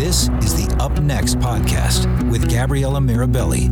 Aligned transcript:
This 0.00 0.30
is 0.40 0.54
the 0.54 0.74
Up 0.82 0.98
Next 1.02 1.34
podcast 1.40 2.30
with 2.30 2.50
Gabriella 2.50 3.00
Mirabelli. 3.00 3.68